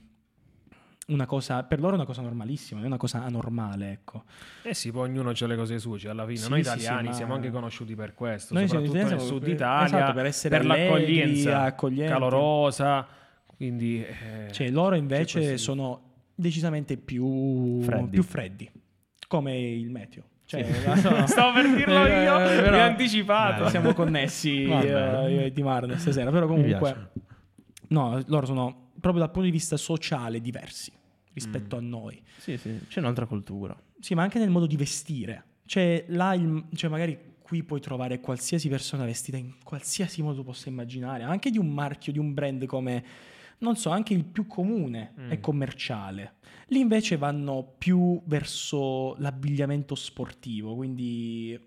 [1.08, 4.22] una cosa, per loro è una cosa normalissima, non è una cosa anormale, ecco.
[4.62, 6.76] Eh sì, poi ognuno ha le cose sue, cioè alla fine Sì, noi sì, sì,
[6.76, 9.96] italiani ma- siamo anche conosciuti per questo, Noi siamo soprattutto nel italiani, sud siamo- Italia,
[9.96, 12.12] esatto, per essere allegri, l'accoglienza accoglienti.
[12.12, 13.06] calorosa,
[13.56, 14.04] quindi...
[14.04, 16.02] eh, Cioè, loro invece questo- sono
[16.36, 18.08] decisamente più Freddi.
[18.10, 18.70] più freddi,
[19.26, 20.30] come il meteo.
[20.44, 20.64] Cioè,
[21.26, 23.68] Stavo per dirlo Eh, io, eh, mi però- hai anticipato.
[23.68, 27.10] Siamo connessi eh, io e Di Marno stasera, però Mi comunque
[27.88, 30.92] no, loro sono proprio dal punto di vista sociale diversi
[31.32, 31.78] rispetto Mm.
[31.78, 32.22] a noi.
[32.38, 33.74] Sì, sì, c'è un'altra cultura.
[33.98, 35.44] Sì, ma anche nel modo di vestire.
[35.64, 40.44] Cioè, là il- cioè magari qui puoi trovare qualsiasi persona vestita in qualsiasi modo tu
[40.44, 43.02] possa immaginare, anche di un marchio, di un brand come
[43.62, 45.30] non so, anche il più comune Mm.
[45.30, 46.34] è commerciale.
[46.68, 51.58] Lì invece vanno più verso l'abbigliamento sportivo, quindi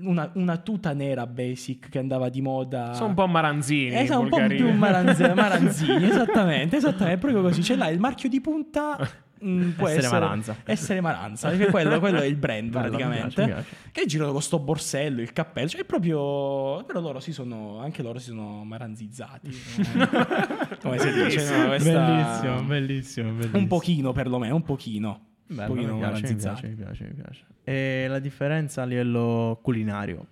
[0.00, 2.94] una, una tuta nera basic che andava di moda.
[2.94, 7.62] Sono un po' maranzini in sono un po' più maranze- maranzini, esattamente, esattamente, proprio così.
[7.62, 8.98] Ce l'hai il marchio di punta,
[9.44, 10.56] mm, può Essere essere, Maranza.
[10.64, 13.34] Essere Maranza, perché quello, quello è il brand Bello, mi praticamente.
[13.34, 13.76] piace, mi piace.
[13.92, 16.84] Che girano con sto borsello, il cappello, cioè è proprio...
[16.84, 19.50] Però loro si sono, anche loro si sono maranzizzati.
[20.82, 21.66] Come si dice, no?
[21.66, 23.58] Questa- Bellissimo, bellissimo, bellissimo.
[23.58, 25.26] Un pochino perlomeno, un pochino.
[25.46, 27.44] Bello, un pochino mi, piace, mi, piace, mi piace, mi piace.
[27.64, 30.26] E la differenza a livello culinario?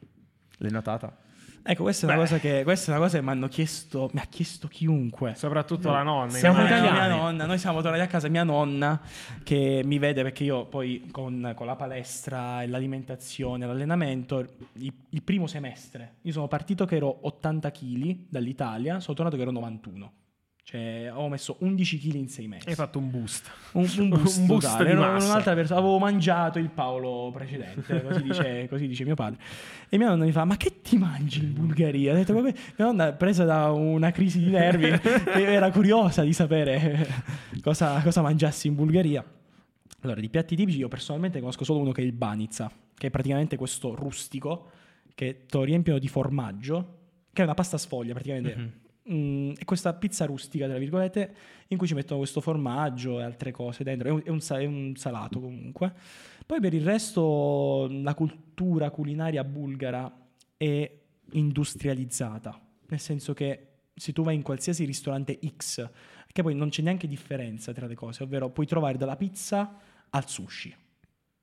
[0.58, 1.16] L'hai notata?
[1.68, 4.20] Ecco, questa è una cosa che, questa è una cosa che mi hanno chiesto, mi
[4.20, 5.34] ha chiesto chiunque.
[5.34, 6.30] Soprattutto la nonna.
[6.30, 6.90] Siamo italiani.
[6.92, 9.00] Mia nonna, noi siamo tornati a casa, mia nonna
[9.42, 14.38] che mi vede perché io poi con, con la palestra e l'alimentazione, l'allenamento,
[14.74, 19.42] il, il primo semestre, io sono partito che ero 80 kg dall'Italia, sono tornato che
[19.42, 20.12] ero 91.
[20.68, 22.68] Cioè, ho messo 11 kg in 6 mesi.
[22.68, 23.48] Hai fatto un boost.
[23.74, 24.94] Un, un boost, Un boost totale.
[24.94, 25.78] un'altra persona.
[25.78, 29.38] Avevo mangiato il Paolo precedente, così dice, così dice mio padre.
[29.88, 32.12] E mia nonna mi fa: Ma che ti mangi in Bulgaria?
[32.12, 34.88] Ho detto, "Vabbè." mia nonna, presa da una crisi di nervi,
[35.38, 37.06] era curiosa di sapere
[37.62, 39.24] cosa, cosa mangiassi in Bulgaria.
[40.00, 43.10] Allora, di piatti tipici, io personalmente conosco solo uno che è il banizza, che è
[43.10, 44.68] praticamente questo rustico
[45.14, 46.98] che te lo riempiono di formaggio,
[47.32, 48.84] che è una pasta sfoglia praticamente.
[49.12, 51.34] Mm, è questa pizza rustica, tra virgolette,
[51.68, 54.08] in cui ci mettono questo formaggio e altre cose dentro.
[54.08, 55.92] È un, è un è un salato comunque.
[56.44, 60.12] Poi per il resto la cultura culinaria bulgara
[60.56, 60.90] è
[61.32, 65.88] industrializzata, nel senso che se tu vai in qualsiasi ristorante X,
[66.30, 69.78] che poi non c'è neanche differenza tra le cose, ovvero puoi trovare dalla pizza
[70.10, 70.74] al sushi.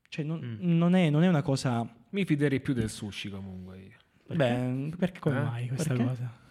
[0.08, 1.88] Cioè non, non è, non è una cosa...
[2.10, 4.36] Mi fiderei più del sushi comunque io.
[4.36, 5.44] Beh, perché come Eh?
[5.44, 6.04] mai questa Perché?
[6.06, 6.42] cosa?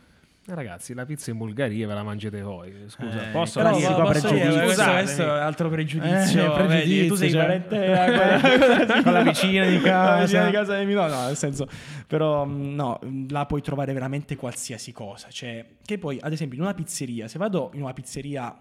[0.44, 2.74] Eh, ragazzi, la pizza in Bulgaria ve la mangiate voi.
[2.88, 4.50] Scusa, Eh, posso Però posso dire, pregiudizio.
[4.50, 5.02] questo, Scusatemi.
[5.02, 6.56] questo è altro pregiudizio.
[6.58, 7.60] Eh, vedi, tu sei pregiudizio, cioè.
[7.60, 10.14] parente Con la vicina di casa.
[10.16, 11.68] La vicina di casa di- no, no, nel senso,
[12.08, 15.28] però mh, no, là puoi trovare veramente qualsiasi cosa.
[15.30, 18.52] Cioè, che poi, ad esempio, in una pizzeria, se vado in una pizzeria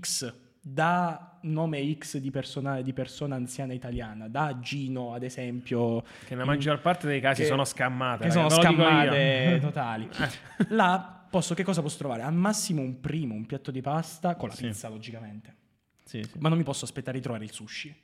[0.00, 6.34] X da nome X di persona, di persona anziana italiana, da Gino, ad esempio, Che
[6.34, 8.24] nella maggior parte dei casi che- sono scammate.
[8.24, 10.08] che sono scammate totali.
[10.70, 12.22] Là posso, che cosa posso trovare?
[12.22, 14.66] Al massimo un primo, un piatto di pasta con la Sì.
[14.66, 15.56] pizza, logicamente.
[16.04, 16.38] Sì, sì.
[16.38, 17.94] Ma non mi posso aspettare di trovare il sushi.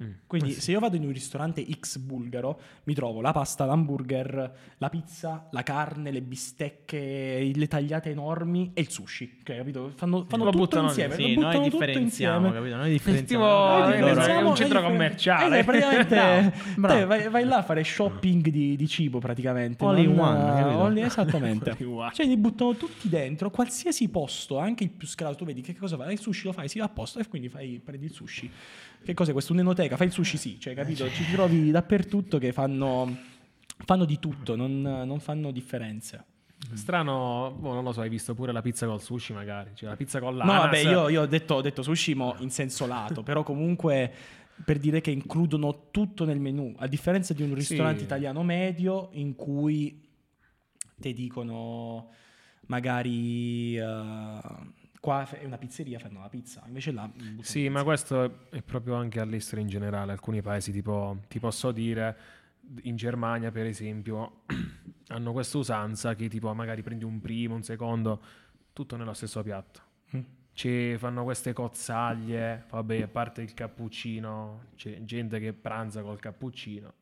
[0.00, 0.10] Mm.
[0.28, 4.88] Quindi se io vado in un ristorante X bulgaro, mi trovo la pasta, l'hamburger, la
[4.90, 9.38] pizza, la carne, le bistecche, le tagliate enormi e il sushi.
[9.40, 9.92] Ok, capito?
[9.96, 11.16] Fanno, fanno Lo tutto buttano insieme.
[11.16, 12.58] lo Sì, buttano noi tutto differenziamo, insieme.
[12.60, 12.76] capito?
[12.76, 13.44] Noi differenziamo.
[13.44, 15.58] Tipo, Noi eh, loro- differenziamo- è un centro commerciale.
[15.58, 16.98] Eh, praticamente bravo.
[17.00, 19.84] te vai, vai là a fare shopping di, di cibo praticamente.
[19.84, 21.76] All in non- one, in- esattamente.
[22.12, 25.96] Cioè li buttano tutti dentro, qualsiasi posto, anche il più scalato, tu vedi che cosa
[25.96, 28.50] fai, il sushi lo fai, si va a posto e quindi fai, prendi il sushi.
[29.04, 29.52] Che cos'è questo?
[29.52, 31.08] Un'enoteca, fai il sushi sì, cioè capito?
[31.10, 33.16] Ci trovi dappertutto che fanno,
[33.84, 36.24] fanno di tutto, non, non fanno differenze.
[36.74, 39.70] Strano, boh, non lo so, hai visto pure la pizza col sushi magari.
[39.74, 40.62] Cioè la pizza con No, l'ananas.
[40.64, 44.12] vabbè, io, io ho, detto, ho detto sushi mo in senso lato, però comunque
[44.64, 48.04] per dire che includono tutto nel menù, a differenza di un ristorante Sì.
[48.04, 50.04] italiano medio in cui
[51.00, 52.08] ti dicono
[52.66, 54.38] magari eh,
[55.00, 59.20] qua è una pizzeria, fanno la pizza, invece là Sì, ma questo è proprio anche
[59.20, 60.12] all'estero in generale.
[60.12, 62.16] Alcuni paesi, tipo, ti posso dire,
[62.82, 64.42] in Germania, per esempio,
[65.08, 68.20] hanno questa usanza che tipo magari prendi un primo, un secondo,
[68.72, 69.80] tutto nello stesso piatto.
[70.16, 70.20] Mm.
[70.52, 76.92] Ci fanno queste cozzaglie, vabbè, a parte il cappuccino, c'è gente che pranza col cappuccino,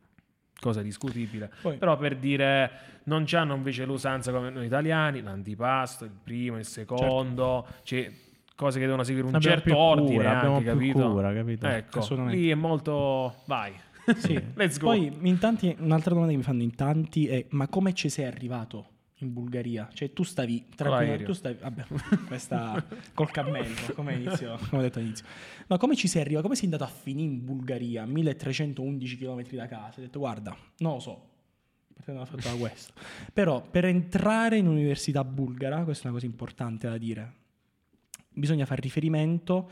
[0.61, 1.51] cosa discutibile.
[1.61, 2.71] Poi- Però per dire,
[3.05, 8.11] non hanno invece l'usanza come noi italiani, l'antipasto, il primo, il secondo, c'è
[8.55, 11.11] cose che devono seguire un Abbiamo certo ordine cura, abbiamo anche, più capito?
[11.11, 11.67] cura, capito?
[11.67, 13.35] Ecco, lì è molto...
[13.47, 13.73] Vai,
[14.17, 14.33] Sì.
[14.55, 14.87] let's go.
[14.87, 18.25] Poi in tanti, un'altra domanda che mi fanno in tanti è ma come ci sei
[18.25, 19.89] arrivato in Bulgaria?
[19.93, 21.85] Cioè tu stavi Con tranquillo, tu stavi, vabbè,
[22.27, 25.25] questa col cammello, come inizio, come ho detto all'inizio.
[25.67, 26.43] Ma come ci sei arrivato?
[26.43, 29.97] Come sei andato a finire in Bulgaria, a 1311 km da casa?
[29.97, 31.29] Hai detto guarda, non lo so,
[32.07, 32.93] non ho fatto da questo.
[33.33, 37.33] Però per entrare in un'università bulgara, questa è una cosa importante da dire,
[38.29, 39.71] bisogna fare riferimento,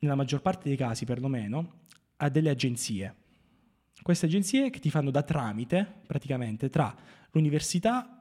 [0.00, 1.82] nella maggior parte dei casi perlomeno,
[2.16, 3.14] a delle agenzie.
[4.02, 6.94] Queste agenzie che ti fanno da tramite praticamente tra
[7.30, 8.13] l'università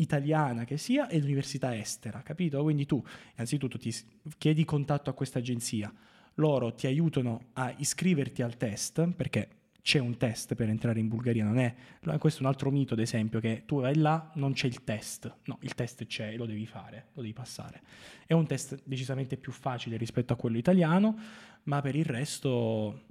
[0.00, 2.62] italiana che sia e l'università estera, capito?
[2.62, 3.02] Quindi tu
[3.34, 3.94] innanzitutto ti
[4.38, 5.92] chiedi contatto a questa agenzia,
[6.34, 9.48] loro ti aiutano a iscriverti al test perché
[9.82, 11.74] c'è un test per entrare in Bulgaria, non è
[12.18, 15.34] questo è un altro mito ad esempio che tu vai là non c'è il test,
[15.44, 17.80] no, il test c'è, lo devi fare, lo devi passare.
[18.26, 21.18] È un test decisamente più facile rispetto a quello italiano,
[21.64, 23.04] ma per il resto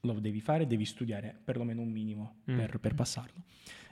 [0.00, 2.56] lo devi fare, devi studiare perlomeno un minimo Mm.
[2.56, 3.42] per, per passarlo.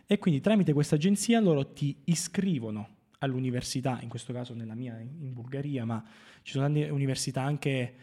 [0.06, 2.88] E quindi tramite questa agenzia loro ti iscrivono
[3.18, 6.02] all'università, in questo caso nella mia in Bulgaria, ma
[6.42, 7.94] ci sono università anche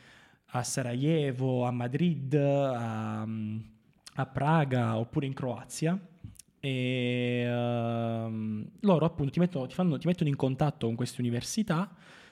[0.52, 6.00] a Sarajevo, a Madrid, a, a Praga oppure in Croazia.
[6.62, 11.90] E ehm, loro appunto ti mettono, ti fanno- ti mettono in contatto con queste università,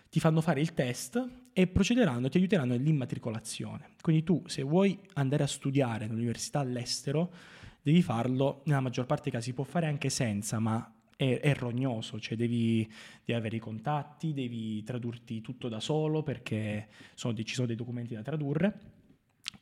[0.10, 3.92] ti fanno fare il test e procederanno, ti aiuteranno nell'immatricolazione.
[4.02, 7.32] Quindi tu, se vuoi andare a studiare all'università all'estero,
[7.88, 11.56] devi farlo, nella maggior parte dei casi si può fare anche senza, ma è, è
[11.56, 12.86] rognoso, cioè devi,
[13.24, 18.14] devi avere i contatti, devi tradurti tutto da solo perché sono ci sono dei documenti
[18.14, 18.80] da tradurre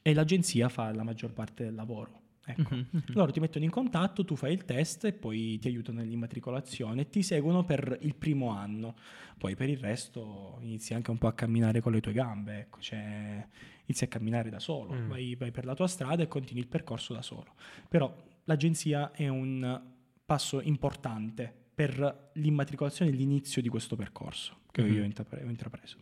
[0.02, 2.25] e l'agenzia fa la maggior parte del lavoro.
[2.48, 2.76] Ecco.
[2.76, 2.88] Mhm.
[3.14, 7.10] Loro ti mettono in contatto, tu fai il test e poi ti aiutano nell'immatricolazione e
[7.10, 8.96] ti seguono per il primo anno.
[9.38, 12.80] Poi per il resto inizi anche un po' a camminare con le tue gambe, ecco,
[12.82, 13.46] cioè
[13.86, 15.08] inizi a camminare da solo, Mm.
[15.10, 17.54] vai, vai per la tua strada e continui il percorso da solo.
[17.90, 19.82] Però l'agenzia è un
[20.26, 24.94] passo importante per l'immatricolazione e l'inizio di questo percorso che Mhm.
[24.94, 25.98] io ho intrapre- ho intrapreso.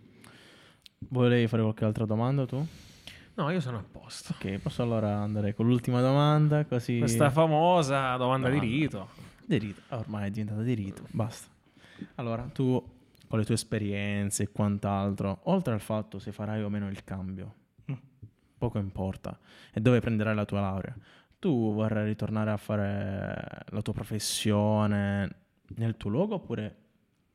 [1.09, 2.65] Volevi fare qualche altra domanda tu?
[3.35, 4.33] No, io sono a posto.
[4.33, 6.99] Ok, posso allora andare con l'ultima domanda così...
[6.99, 8.75] Questa famosa domanda di Domanda.
[8.77, 9.09] rito.
[9.45, 11.47] Di rito, ormai è diventata di rito, basta.
[12.15, 12.81] Allora, tu
[13.27, 17.53] con le tue esperienze e quant'altro, oltre al fatto se farai o meno il cambio,
[17.91, 17.95] Mm.
[18.57, 19.37] poco importa,
[19.73, 20.95] e dove prenderai la tua laurea,
[21.39, 25.35] tu vorrai ritornare a fare la tua professione
[25.75, 26.75] nel tuo luogo oppure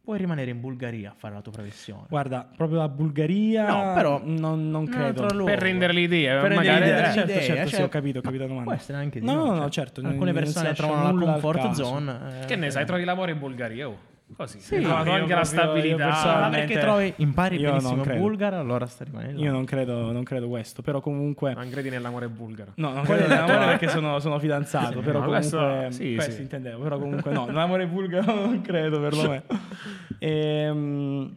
[0.09, 2.05] vuoi rimanere in Bulgaria a fare la tua professione?
[2.09, 5.27] Guarda, proprio la Bulgaria No, però- non, non credo.
[5.33, 5.45] luogo.
[5.45, 7.13] Per rendere l'idea, Per magari rendere Eh, l'idea.
[7.13, 8.71] certo, idea, certo, sì, ho capito, ho capito la domanda.
[8.71, 12.19] Può essere anche di No, no, no, cioè, certo, Alcune persone trovano la comfort zone.
[12.43, 13.87] eh, Che ne sai, trovi lavoro in Bulgaria?
[13.89, 13.99] Oh,
[14.37, 14.61] così.
[14.61, 15.97] Sì, trovato io anche la stabilità.
[16.07, 19.41] Ma personalmente- perché trovi, impari Io benissimo bulgaro, allora stai rimanendo.
[19.41, 21.55] Io non credo, non credo questo, però comunque...
[21.55, 22.73] Non credi nell'amore bulgaro.
[22.77, 25.49] No, non credo nell'amore perché sono, sono fidanzato, Sì, però no, comunque...
[25.51, 26.41] questo- sì, questo sì.
[26.43, 29.43] intendevo, però comunque no, nell'amore bulgaro non credo perlomeno.
[30.21, 31.37] Ehm,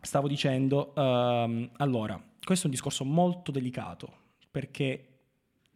[0.00, 4.12] stavo dicendo, ehm, allora, questo è un discorso molto delicato,
[4.50, 5.08] perché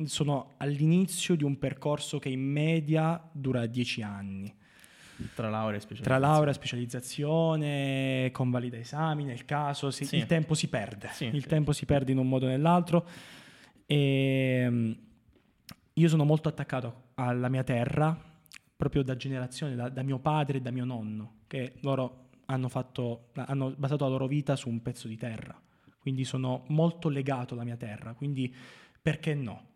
[0.04, 4.54] sono all'inizio di un percorso che in media dura 10 anni.
[5.34, 6.02] Tra laurea e specializzazione.
[6.02, 10.16] Tra laurea, specializzazione, convalida esami, nel caso, si- Sì.
[10.16, 11.08] il tempo si perde.
[11.12, 11.48] Sì, il sì.
[11.48, 13.06] tempo si perde in un modo o nell'altro.
[13.86, 14.92] E mm,
[15.94, 18.16] io sono molto attaccato alla mia terra,
[18.76, 23.28] proprio da generazione, da, da mio padre e da mio nonno, che loro hanno, fatto,
[23.34, 25.60] hanno basato la loro vita su un pezzo di terra.
[25.98, 28.14] Quindi sono molto legato alla mia terra.
[28.14, 28.54] Quindi
[29.02, 29.68] perché no?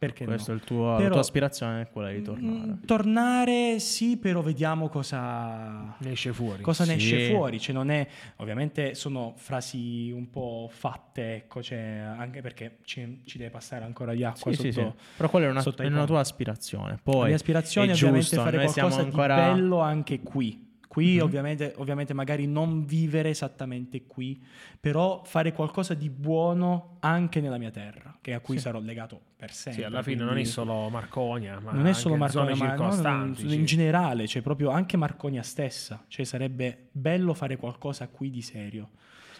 [0.00, 0.30] Perché no?
[0.30, 2.56] Questa è il tuo, la Però- tua aspirazione è quella di tornare.
[2.70, 6.62] Mm, tornare sì, però vediamo cosa, Ne esce fuori.
[6.62, 7.14] cosa ne Sì.
[7.14, 7.60] esce fuori.
[7.60, 11.78] Cioè, non è, ovviamente sono frasi un po' fatte, ecco, cioè,
[12.16, 14.94] anche perché ci, ci deve passare ancora di acqua Sì, sotto.
[14.96, 15.04] sì.
[15.18, 16.98] Però quella è una, è una tua aspirazione.
[17.02, 19.34] Poi La mia aspirazione è è ovviamente giusto, fare qualcosa ancora...
[19.52, 20.68] di bello anche qui.
[20.90, 21.22] Qui Mhm.
[21.22, 24.42] ovviamente, ovviamente magari non vivere esattamente qui,
[24.80, 28.62] però fare qualcosa di buono anche nella mia terra, che a cui Sì.
[28.62, 29.82] sarò legato per sempre.
[29.82, 33.64] Sì, alla fine non è solo Marconia, ma non è solo Marconia, ma no, in
[33.66, 38.88] generale, cioè proprio anche Marconia stessa, cioè sarebbe bello fare qualcosa qui di serio.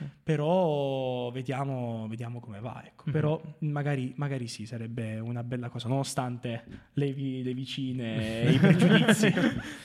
[0.01, 0.09] Sì.
[0.23, 2.83] Però vediamo, vediamo come va.
[2.85, 3.05] Ecco.
[3.07, 3.13] Mhm.
[3.13, 8.59] Però magari, magari sì, sarebbe una bella cosa, nonostante le, vi- le vicine e i
[8.59, 9.27] pregiudizi,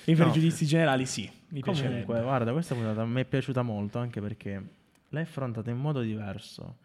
[0.06, 0.24] i No.
[0.24, 4.64] pregiudizi generali, sì, mi Comunque, guarda, questa puntata mi è piaciuta molto anche perché
[5.10, 6.78] l'hai affrontata in modo diverso.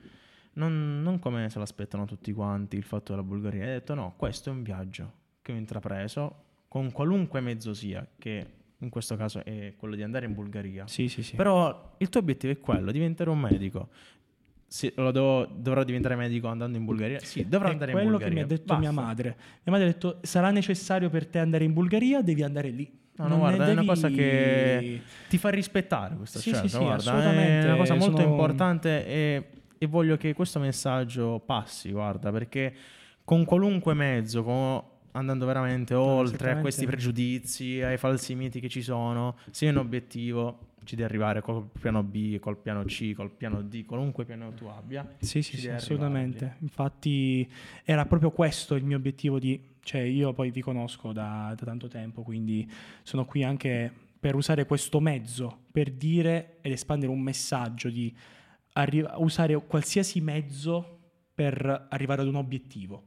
[0.53, 3.62] Non, non come se l'aspettano tutti quanti il fatto della Bulgaria.
[3.64, 5.12] Hai detto no, questo è un viaggio
[5.43, 8.47] che ho intrapreso con qualunque mezzo sia, che
[8.81, 10.87] in questo caso è quello di andare in Bulgaria.
[10.87, 11.37] Sì, sì, sì.
[11.37, 13.89] Però il tuo obiettivo è quello, diventare un medico.
[14.66, 17.18] Sì, lo devo- dovrò diventare medico andando in Bulgaria?
[17.18, 18.35] Sì, dovrò è andare in quello Bulgaria.
[18.35, 19.07] che mi ha detto mia Basta.
[19.07, 19.28] madre.
[19.64, 22.89] Mia madre ha detto: sarà necessario per te andare in Bulgaria, devi andare lì.
[23.16, 26.68] No, no, guarda, ne è una cosa devi- che ti fa rispettare questa Sì, scelta.
[26.68, 27.61] sì, sì, guarda, assolutamente.
[27.61, 32.72] È una cosa molto Sono- importante e, e voglio che questo messaggio passi, guarda, perché
[33.24, 34.83] con qualunque mezzo, con-
[35.13, 39.79] andando veramente oltre a questi pregiudizi, ai falsi miti che ci sono, se hai un
[39.79, 44.53] obiettivo, ci devi arrivare col piano B, col piano C, col piano D, qualunque piano
[44.55, 45.17] tu abbia.
[45.19, 46.57] Sì, sì, sì, assolutamente.
[46.61, 47.49] Infatti
[47.85, 49.69] era proprio questo il mio obiettivo di...
[49.83, 52.71] Cioè io poi vi conosco da, da tanto tempo, quindi
[53.03, 53.91] sono qui anche
[54.21, 58.15] per usare questo mezzo, per dire ed espandere un messaggio di
[58.75, 60.99] arri- usare qualsiasi mezzo
[61.35, 63.05] per arrivare ad un obiettivo.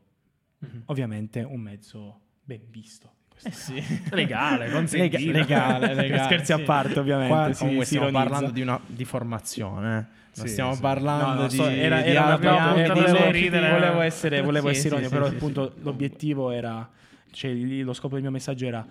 [0.85, 3.11] Ovviamente un mezzo ben visto.
[3.43, 3.83] Eh sì.
[4.11, 5.31] Legale, consentito.
[5.31, 6.23] legale, legale.
[6.25, 7.33] Scherzi a parte, ovviamente.
[7.33, 8.29] Qua si- comunque stiamo ironizza.
[8.29, 10.05] parlando di, una, di formazione, eh.
[10.35, 10.81] non Sì, stiamo sì.
[10.81, 12.87] parlando No, no, di, so- era, di era una puntato ambiti.
[12.87, 13.69] solo volevo, ridere.
[13.71, 15.83] volevo essere, volevo Sì, essere sì, ironico, sì, però sì, appunto sì.
[15.83, 16.89] l'obiettivo era,
[17.31, 18.85] cioè lì lo scopo del mio messaggio era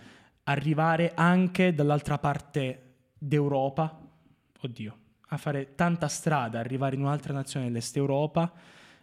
[0.44, 2.82] arrivare anche dall'altra parte
[3.16, 3.98] d'Europa,
[4.60, 4.96] oddio,
[5.28, 8.52] a fare tanta strada, arrivare in un'altra nazione dell'Est Europa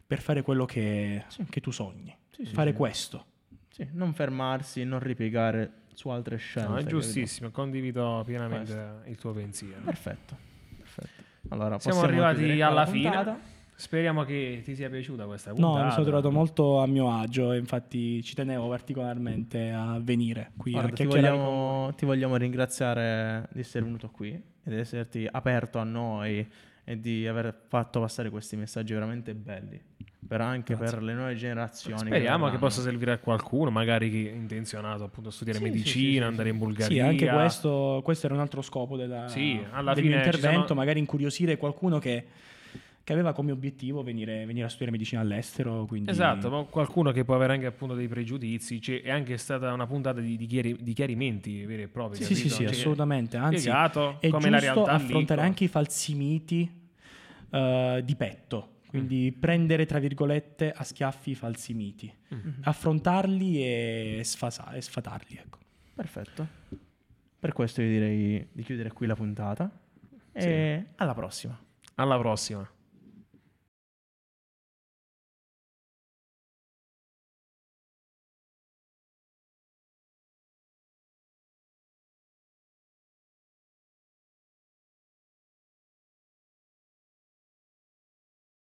[0.06, 2.78] per fare quello che, che tu sogni, Sì, sì, fare sì.
[2.78, 3.26] questo.
[3.70, 6.70] Sì, non fermarsi, non ripiegare su altre scelte.
[6.70, 9.82] No, è giustissimo, condivido pienamente il tuo pensiero.
[9.84, 10.38] Perfetto.
[10.78, 11.24] perfetto.
[11.50, 13.10] Allora, Siamo possiamo arrivati alla la fine.
[13.10, 13.40] puntata.
[13.76, 15.86] Speriamo che ti sia piaciuta questa No, puntata.
[15.86, 20.72] mi sono trovato molto a mio agio e infatti ci tenevo particolarmente a venire qui
[20.72, 25.80] Guarda, a ti, con vogliamo, ti vogliamo ringraziare di essere venuto qui ed esserti aperto
[25.80, 26.46] a noi
[26.90, 29.80] e di aver fatto passare questi messaggi veramente belli.
[30.28, 30.96] Per anche Grazie.
[30.96, 31.98] per le nuove generazioni.
[32.08, 32.58] Speriamo che, verranno.
[32.60, 36.48] possa servire a qualcuno, magari intenzionato appunto a studiare Sì, sì, medicina, sì, sì, andare
[36.50, 36.54] sì.
[36.56, 36.88] in Bulgaria.
[36.88, 40.30] Sì, anche questo, questo era un altro scopo della, Sì, alla del fine mio ci
[40.36, 42.26] intervento, sono- magari incuriosire qualcuno che,
[43.04, 45.86] che aveva come obiettivo venire, venire a studiare medicina all'estero.
[45.86, 46.10] Quindi...
[46.10, 48.82] Esatto, ma qualcuno che può avere anche appunto dei pregiudizi.
[48.82, 52.18] Cioè, è anche stata una puntata di, di chiari- di chiarimenti veri e propri.
[52.18, 52.56] Sì, sì, capito?
[52.56, 53.38] sì, Cioè, assolutamente.
[53.38, 56.78] Anzi, spiegato è come la giusto realtà lì, affrontare co- anche i falsi miti
[57.52, 58.78] eh, di petto.
[58.88, 59.40] Quindi Mm.
[59.40, 62.12] prendere, tra virgolette, a schiaffi i falsi miti.
[62.34, 62.62] Mm.
[62.64, 65.58] Affrontarli e, sfasa- e sfatarli, ecco.
[65.94, 66.48] Perfetto.
[67.40, 69.70] Per questo io direi di chiudere qui la puntata.
[70.32, 71.58] E alla prossima.
[71.96, 72.68] Alla prossima.